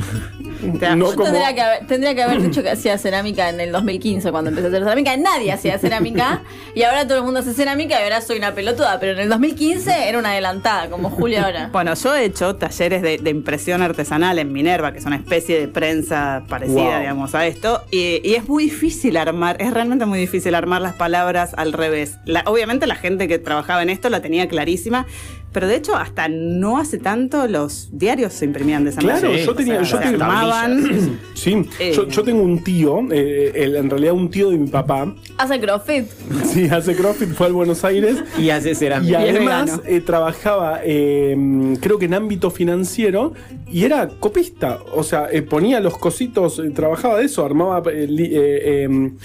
No 0.63 1.09
Yo 1.09 1.15
como. 1.17 1.23
tendría, 1.25 1.53
que 1.53 1.61
haber, 1.61 1.87
tendría 1.87 2.15
que 2.15 2.23
haber 2.23 2.41
dicho 2.41 2.63
que 2.63 2.69
hacía 2.69 2.97
cerámica 2.97 3.49
en 3.49 3.59
el 3.59 3.73
2015 3.73 4.31
cuando 4.31 4.49
empecé 4.49 4.67
a 4.67 4.69
hacer 4.69 4.83
cerámica. 4.83 5.17
Nadie 5.17 5.51
hacía 5.51 5.77
cerámica 5.77 6.41
y 6.73 6.83
ahora 6.83 7.05
todo 7.05 7.17
el 7.17 7.25
mundo 7.25 7.41
hace 7.41 7.53
cerámica 7.53 7.99
y 7.99 8.03
ahora 8.03 8.21
soy 8.21 8.37
una 8.37 8.53
pelotuda. 8.55 8.97
Pero 9.01 9.11
en 9.11 9.19
el 9.19 9.27
2015 9.29 10.07
era 10.07 10.17
una 10.19 10.31
adelantada, 10.31 10.89
como 10.89 11.09
Julia 11.09 11.43
ahora. 11.45 11.69
Bueno, 11.73 11.93
yo 11.95 12.15
he 12.15 12.23
hecho 12.23 12.55
talleres 12.55 13.01
de, 13.01 13.17
de 13.17 13.29
impresión 13.29 13.81
artesanal 13.81 14.39
en 14.39 14.53
Minerva, 14.53 14.93
que 14.93 14.99
es 14.99 15.05
una 15.05 15.17
especie 15.17 15.59
de 15.59 15.67
prensa 15.67 16.43
parecida, 16.47 16.75
Wow. 16.91 16.99
digamos, 16.99 17.35
a 17.35 17.45
esto. 17.45 17.83
Y, 17.91 18.21
y 18.23 18.35
es 18.35 18.47
muy 18.47 18.63
difícil 18.63 19.17
armar, 19.17 19.57
es 19.61 19.73
realmente 19.73 20.05
muy 20.05 20.17
difícil 20.19 20.55
armar 20.55 20.81
las 20.81 20.93
palabras 20.93 21.51
al 21.57 21.73
revés. 21.73 22.19
La- 22.23 22.43
obviamente 22.45 22.87
la 22.87 22.95
gente 22.95 23.27
que 23.27 23.37
trabajaba 23.37 23.83
en 23.83 23.89
esto 23.89 24.09
la 24.09 24.21
tenía 24.21 24.47
clarísima, 24.47 25.05
pero 25.53 25.67
de 25.67 25.75
hecho 25.75 25.95
hasta 25.95 26.27
no 26.27 26.77
hace 26.77 26.97
tanto 26.97 27.47
los 27.47 27.89
diarios 27.91 28.33
se 28.33 28.45
imprimían 28.45 28.83
de 28.83 28.89
esa 28.89 28.99
Claro, 28.99 29.27
manera. 29.29 29.45
yo 29.45 29.55
tenía. 29.55 29.79
O 29.79 29.83
yo 29.83 29.85
sea, 29.85 29.99
tenía- 30.01 30.25
armaban. 30.25 31.19
Sí, 31.35 31.65
Eh. 31.79 31.91
yo, 31.95 32.07
yo 32.07 32.23
tengo 32.23 32.41
un 32.41 32.63
tío, 32.63 32.99
eh, 33.11 33.51
el- 33.55 33.75
en 33.75 33.89
realidad 33.89 34.13
un 34.13 34.29
tío 34.29 34.49
de 34.49 34.57
mi 34.57 34.67
papá. 34.69 35.13
Hace 35.37 35.59
CrossFit. 35.59 36.05
Sí, 36.45 36.67
hace 36.69 36.95
CrossFit, 36.95 37.29
fue 37.33 37.47
al 37.47 37.53
Buenos 37.53 37.83
Aires. 37.83 38.23
Y 38.39 38.49
hace 38.49 38.71
Y 38.71 38.75
cerámica. 38.75 39.23
es 39.25 39.35
además 39.35 39.81
eh, 39.85 39.99
trabajaba, 40.01 40.79
eh, 40.83 41.35
creo 41.81 41.99
que 41.99 42.05
en 42.05 42.13
ámbito 42.13 42.49
financiero, 42.51 43.33
y 43.71 43.83
era 43.85 44.07
copista. 44.07 44.79
O 44.93 45.03
sea, 45.03 45.27
eh, 45.31 45.41
ponía 45.41 45.79
los 45.79 45.97
cositos, 45.97 46.59
eh, 46.59 46.69
trabajaba 46.69 47.19
de 47.19 47.25
eso, 47.25 47.43
armaba. 47.45 47.81
eh, 47.91 48.07
li- 48.07 48.31
eh, 48.33 48.83
em, 48.83 49.17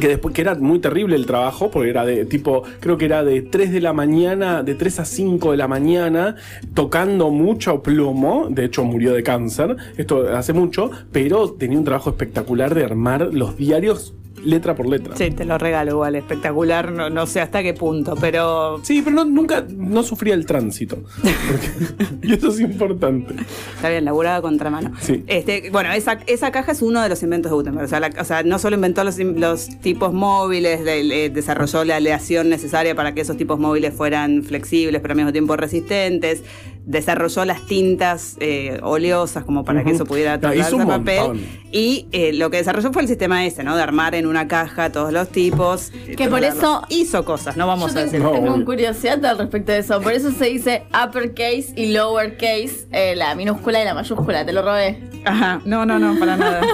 que 0.00 0.08
después 0.08 0.34
que 0.34 0.40
era 0.42 0.54
muy 0.54 0.78
terrible 0.78 1.16
el 1.16 1.26
trabajo, 1.26 1.70
porque 1.70 1.90
era 1.90 2.04
de 2.04 2.24
tipo, 2.24 2.62
creo 2.80 2.96
que 2.98 3.04
era 3.06 3.24
de 3.24 3.42
3 3.42 3.72
de 3.72 3.80
la 3.80 3.92
mañana, 3.92 4.62
de 4.62 4.74
3 4.74 5.00
a 5.00 5.04
5 5.04 5.50
de 5.52 5.56
la 5.56 5.68
mañana, 5.68 6.36
tocando 6.74 7.30
mucho 7.30 7.82
plomo, 7.82 8.48
de 8.50 8.64
hecho 8.66 8.84
murió 8.84 9.12
de 9.14 9.22
cáncer, 9.22 9.76
esto 9.96 10.28
hace 10.36 10.52
mucho, 10.52 10.90
pero 11.12 11.50
tenía 11.52 11.78
un 11.78 11.84
trabajo 11.84 12.10
espectacular 12.10 12.74
de 12.74 12.84
armar 12.84 13.28
los 13.32 13.56
diarios 13.56 14.14
letra 14.44 14.76
por 14.76 14.86
letra. 14.86 15.16
Sí, 15.16 15.30
te 15.32 15.44
lo 15.44 15.58
regalo 15.58 15.90
igual, 15.92 16.14
espectacular, 16.14 16.92
no, 16.92 17.10
no 17.10 17.26
sé 17.26 17.40
hasta 17.40 17.64
qué 17.64 17.74
punto, 17.74 18.14
pero 18.20 18.78
Sí, 18.84 19.02
pero 19.02 19.16
no- 19.16 19.24
nunca 19.24 19.64
no 19.76 20.04
sufría 20.04 20.34
el 20.34 20.46
tránsito. 20.46 20.98
Porque- 21.20 22.16
y 22.22 22.34
eso 22.34 22.48
es 22.50 22.60
importante. 22.60 23.34
Está 23.74 23.88
bien, 23.88 24.04
laburada 24.04 24.40
contramano. 24.42 24.92
Sí. 25.00 25.24
Este, 25.26 25.70
bueno, 25.70 25.90
esa, 25.90 26.20
esa 26.28 26.52
caja 26.52 26.70
es 26.70 26.82
uno 26.82 27.02
de 27.02 27.08
los 27.08 27.20
inventos 27.24 27.50
de 27.50 27.56
Gutenberg. 27.56 27.86
O 27.86 27.88
sea, 27.88 27.98
la- 27.98 28.12
o 28.20 28.24
sea, 28.24 28.44
no 28.44 28.60
solo 28.60 28.76
inventó 28.76 29.02
los, 29.02 29.18
los 29.18 29.68
tipos 29.86 30.12
móviles, 30.12 30.80
le- 30.80 31.04
le 31.04 31.30
desarrolló 31.30 31.84
la 31.84 31.94
aleación 31.96 32.48
necesaria 32.48 32.96
para 32.96 33.14
que 33.14 33.20
esos 33.20 33.36
tipos 33.36 33.56
móviles 33.60 33.94
fueran 33.94 34.42
flexibles, 34.42 35.00
pero 35.00 35.12
al 35.12 35.16
mismo 35.16 35.30
tiempo 35.32 35.56
resistentes. 35.56 36.42
Desarrolló 36.84 37.44
las 37.44 37.66
tintas 37.66 38.36
eh, 38.38 38.78
oleosas 38.82 39.42
como 39.44 39.64
para 39.64 39.82
que 39.82 39.90
eso 39.90 40.04
pudiera 40.04 40.38
tratarse 40.38 40.74
un 40.74 40.86
papel. 40.86 41.18
montón. 41.20 41.40
Y 41.72 42.06
eh, 42.12 42.32
lo 42.32 42.48
que 42.50 42.58
desarrolló 42.58 42.92
fue 42.92 43.02
el 43.02 43.08
sistema 43.08 43.44
ese, 43.44 43.64
¿no? 43.64 43.74
De 43.76 43.82
armar 43.82 44.14
en 44.14 44.26
una 44.26 44.46
caja 44.46 44.90
todos 44.92 45.12
los 45.12 45.28
tipos. 45.30 45.90
Que 46.16 46.28
por 46.28 46.44
eso- 46.44 46.82
Hizo 46.88 47.24
cosas, 47.24 47.56
no 47.56 47.66
vamos 47.66 47.92
Yo 47.92 48.00
a 48.00 48.02
tengo, 48.04 48.12
decir. 48.12 48.20
No, 48.22 48.30
tengo 48.32 48.54
obvio. 48.54 48.64
curiosidad 48.64 49.24
al 49.24 49.38
respecto 49.38 49.72
de 49.72 49.78
eso. 49.78 50.00
Por 50.00 50.12
eso 50.12 50.30
se 50.30 50.44
dice 50.46 50.84
uppercase 50.90 51.72
y 51.76 51.92
lowercase, 51.92 52.86
eh, 52.92 53.14
la 53.16 53.34
minúscula 53.34 53.82
y 53.82 53.84
la 53.84 53.94
mayúscula. 53.94 54.44
Te 54.46 54.52
lo 54.52 54.62
robé. 54.62 55.00
Ajá, 55.24 55.60
no, 55.64 55.84
no, 55.86 55.98
no, 55.98 56.16
para 56.18 56.36
nada. 56.36 56.60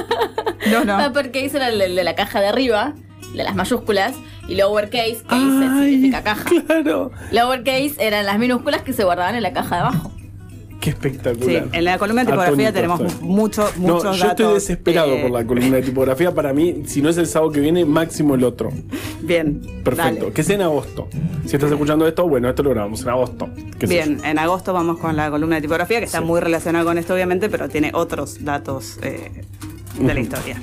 No, 0.70 0.84
no. 0.84 1.08
Uppercase 1.08 1.56
era 1.56 1.70
el 1.70 1.96
de, 1.96 2.04
la 2.04 2.14
caja 2.14 2.40
de 2.40 2.46
arriba, 2.46 2.94
las 3.34 3.54
mayúsculas, 3.54 4.14
y 4.48 4.56
lowercase, 4.56 5.22
case 5.26 5.44
Ay, 5.70 5.90
significa 5.92 6.22
caja. 6.22 6.50
Claro. 6.66 7.10
Lowercase 7.30 7.94
eran 7.98 8.26
las 8.26 8.38
minúsculas 8.38 8.82
que 8.82 8.92
se 8.92 9.04
guardaban 9.04 9.34
en 9.36 9.42
la 9.42 9.52
caja 9.52 9.76
de 9.76 9.80
abajo. 9.82 10.12
Qué 10.80 10.90
Sí, 10.90 10.96
espectacular. 10.96 11.68
en 11.72 11.84
la 11.84 11.96
columna 11.96 12.22
de 12.24 12.32
tipografía 12.32 12.68
Atónito 12.70 12.72
tenemos 12.72 13.00
estoy. 13.12 13.28
mucho, 13.28 13.70
No, 13.76 13.94
muchos 13.94 14.18
yo 14.18 14.26
estoy 14.26 14.54
desesperado 14.54 15.14
eh, 15.14 15.22
por 15.22 15.30
la 15.30 15.46
columna 15.46 15.76
de 15.76 15.82
tipografía. 15.90 16.34
Para 16.34 16.52
mí, 16.52 16.82
si 16.86 17.00
no 17.00 17.08
es 17.08 17.16
el 17.18 17.28
sábado 17.28 17.52
que 17.52 17.60
viene, 17.60 17.84
máximo 17.84 18.34
el 18.34 18.42
otro. 18.42 18.72
Bien. 19.20 19.60
Perfecto. 19.84 20.24
dale. 20.24 20.32
Que 20.32 20.42
sea 20.42 20.56
en 20.56 20.62
agosto. 20.62 21.06
Si 21.46 21.54
estás 21.54 21.70
escuchando 21.70 22.04
esto, 22.08 22.26
bueno, 22.28 22.48
esto 22.48 22.64
lo 22.64 22.70
grabamos 22.70 23.00
en 23.02 23.08
agosto. 23.10 23.48
Bien, 23.88 24.20
en 24.24 24.38
agosto 24.40 24.72
vamos 24.72 24.98
con 24.98 25.14
la 25.14 25.30
columna 25.30 25.54
de 25.54 25.62
tipografía, 25.62 26.00
que 26.00 26.06
está 26.06 26.18
Sí. 26.18 26.24
muy 26.24 26.40
relacionada 26.40 26.84
con 26.84 26.98
esto, 26.98 27.14
obviamente, 27.14 27.48
pero 27.48 27.68
tiene 27.68 27.92
otros 27.94 28.44
datos 28.44 28.98
eh, 29.02 29.30
de 30.00 30.14
la 30.14 30.18
historia. 30.18 30.60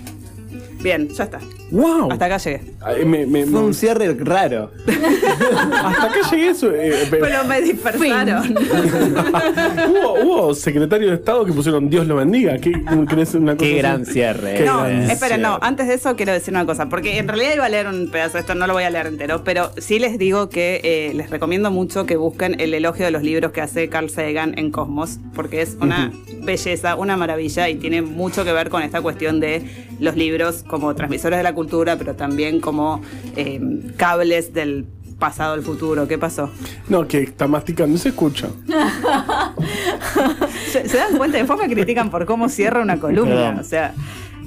Bien, 0.82 1.08
ya 1.08 1.24
está. 1.24 1.40
¡Wow! 1.72 2.12
Hasta 2.12 2.26
acá 2.26 2.38
llegué. 2.38 2.62
Ay, 2.82 3.06
me- 3.06 3.26
me- 3.26 3.46
Fue 3.46 3.62
un 3.62 3.74
cierre 3.74 4.14
raro. 4.20 4.72
hasta 4.88 6.04
acá 6.06 6.30
llegué. 6.32 6.50
Eso, 6.50 6.72
eh, 6.74 7.08
pero- 7.10 7.26
Pero 7.26 7.44
me 7.46 7.62
dispersaron. 7.62 8.56
hubo, 9.90 10.14
hubo 10.24 10.54
secretarios 10.54 11.12
de 11.12 11.16
Estado 11.18 11.46
que 11.46 11.54
pusieron 11.54 11.90
Dios 11.90 12.08
lo 12.08 12.16
bendiga. 12.18 12.58
¿Qué, 12.58 12.72
¿querés 13.08 13.34
una 13.36 13.54
cosa 13.54 13.66
Qué 13.66 13.72
así? 13.74 13.78
gran 13.80 14.06
cierre. 14.06 14.56
Qué 14.56 14.66
No, 14.66 14.80
gran 14.84 15.10
esperen, 15.10 15.42
no. 15.42 15.60
Antes 15.62 15.88
de 15.88 15.94
eso 15.96 16.16
quiero 16.16 16.34
decir 16.34 16.54
una 16.54 16.66
cosa, 16.66 16.90
porque 16.90 17.18
en 17.18 17.28
realidad 17.28 17.54
iba 17.56 17.66
a 17.66 17.70
leer 17.70 17.88
un 17.88 18.10
pedazo 18.12 18.34
de 18.34 18.40
esto, 18.42 18.56
no 18.56 18.68
lo 18.68 18.74
voy 18.74 18.84
a 18.84 18.90
leer 18.90 19.08
entero, 19.08 19.44
pero 19.44 19.72
sí 19.78 20.00
les 20.00 20.18
digo 20.18 20.50
que 20.50 20.82
eh, 20.84 21.14
les 21.14 21.30
recomiendo 21.30 21.72
mucho 21.72 22.06
que 22.06 22.18
busquen 22.18 22.60
el 22.60 22.74
elogio 22.74 23.06
de 23.06 23.12
los 23.12 23.24
libros 23.24 23.52
que 23.52 23.62
hace 23.62 23.90
Carl 23.90 24.10
Sagan 24.10 24.58
en 24.58 24.72
Cosmos, 24.72 25.20
porque 25.36 25.62
es 25.62 25.78
una 25.82 26.12
belleza, 26.44 26.96
una 26.96 27.18
maravilla 27.18 27.70
y 27.70 27.76
tiene 27.76 28.02
mucho 28.02 28.44
que 28.44 28.52
ver 28.54 28.70
con 28.70 28.82
esta 28.82 29.02
cuestión 29.02 29.40
de 29.40 29.64
los 30.00 30.16
libros 30.16 30.64
como 30.68 30.96
transmisores 30.96 31.38
de 31.38 31.44
la 31.44 31.54
cultura, 31.60 31.98
pero 31.98 32.16
también 32.16 32.62
como 32.62 33.02
eh, 33.36 33.60
cables 33.98 34.54
del 34.54 34.86
pasado 35.20 35.54
al 35.54 35.62
futuro. 35.62 36.08
¿Qué 36.08 36.18
pasó? 36.18 36.50
No, 36.88 37.06
que 37.06 37.24
está 37.24 37.50
masticando, 37.50 37.98
se 37.98 38.10
escucha. 38.10 38.48
¿Se, 40.72 40.88
se 40.88 40.98
dan 40.98 41.18
cuenta? 41.18 41.38
Después 41.38 41.60
me 41.60 41.68
critican 41.68 42.10
por 42.10 42.26
cómo 42.26 42.48
cierra 42.48 42.82
una 42.82 42.98
columna. 42.98 43.36
Perdón. 43.36 43.60
O 43.60 43.64
sea, 43.66 43.94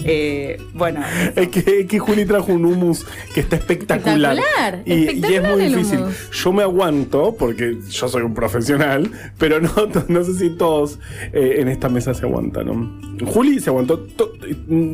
eh, 0.04 0.60
bueno. 0.74 1.00
Es 1.36 1.48
que, 1.48 1.80
es 1.80 1.86
que 1.86 1.98
Juli 1.98 2.24
trajo 2.24 2.52
un 2.52 2.64
humus 2.64 3.06
que 3.34 3.40
está 3.40 3.56
espectacular. 3.56 4.36
Espectacular, 4.38 4.82
Y, 4.86 5.26
y 5.26 5.34
es 5.34 5.42
muy 5.42 5.66
difícil. 5.66 6.00
Yo 6.32 6.52
me 6.52 6.62
aguanto 6.62 7.34
porque 7.38 7.78
yo 7.88 8.08
soy 8.08 8.22
un 8.22 8.34
profesional, 8.34 9.10
pero 9.38 9.60
no, 9.60 9.70
no 10.08 10.24
sé 10.24 10.34
si 10.34 10.50
todos 10.50 10.98
eh, 11.32 11.56
en 11.58 11.68
esta 11.68 11.88
mesa 11.88 12.14
se 12.14 12.24
aguantan. 12.26 12.66
¿no? 12.66 13.26
Juli 13.26 13.60
se 13.60 13.70
aguantó 13.70 14.06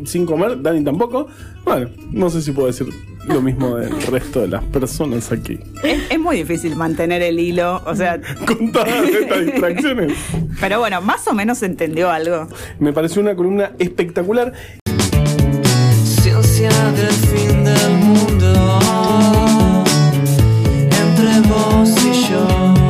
sin 0.04 0.26
comer, 0.26 0.60
Dani 0.62 0.84
tampoco. 0.84 1.28
Bueno, 1.64 1.88
no 2.10 2.30
sé 2.30 2.42
si 2.42 2.52
puedo 2.52 2.68
decir 2.68 2.86
lo 3.28 3.42
mismo 3.42 3.76
del 3.76 4.00
resto 4.02 4.40
de 4.40 4.48
las 4.48 4.64
personas 4.64 5.30
aquí. 5.32 5.58
Es, 5.82 6.18
muy 6.18 6.38
difícil 6.38 6.76
mantener 6.76 7.22
el 7.22 7.38
hilo, 7.38 7.82
o 7.84 7.94
sea. 7.94 8.20
Con 8.46 8.72
todas 8.72 9.08
estas 9.08 9.46
distracciones. 9.46 10.12
Pero 10.60 10.78
bueno, 10.78 11.00
más 11.00 11.26
o 11.28 11.34
menos 11.34 11.62
entendió 11.62 12.10
algo. 12.10 12.48
Me 12.78 12.92
pareció 12.92 13.22
una 13.22 13.34
columna 13.34 13.72
espectacular. 13.78 14.52
Ciencia 16.04 16.70
del 16.92 17.12
fin 17.12 17.64
del 17.64 17.90
mundo. 17.92 18.80
Entre 20.90 21.48
vos 21.48 22.04
y 22.04 22.07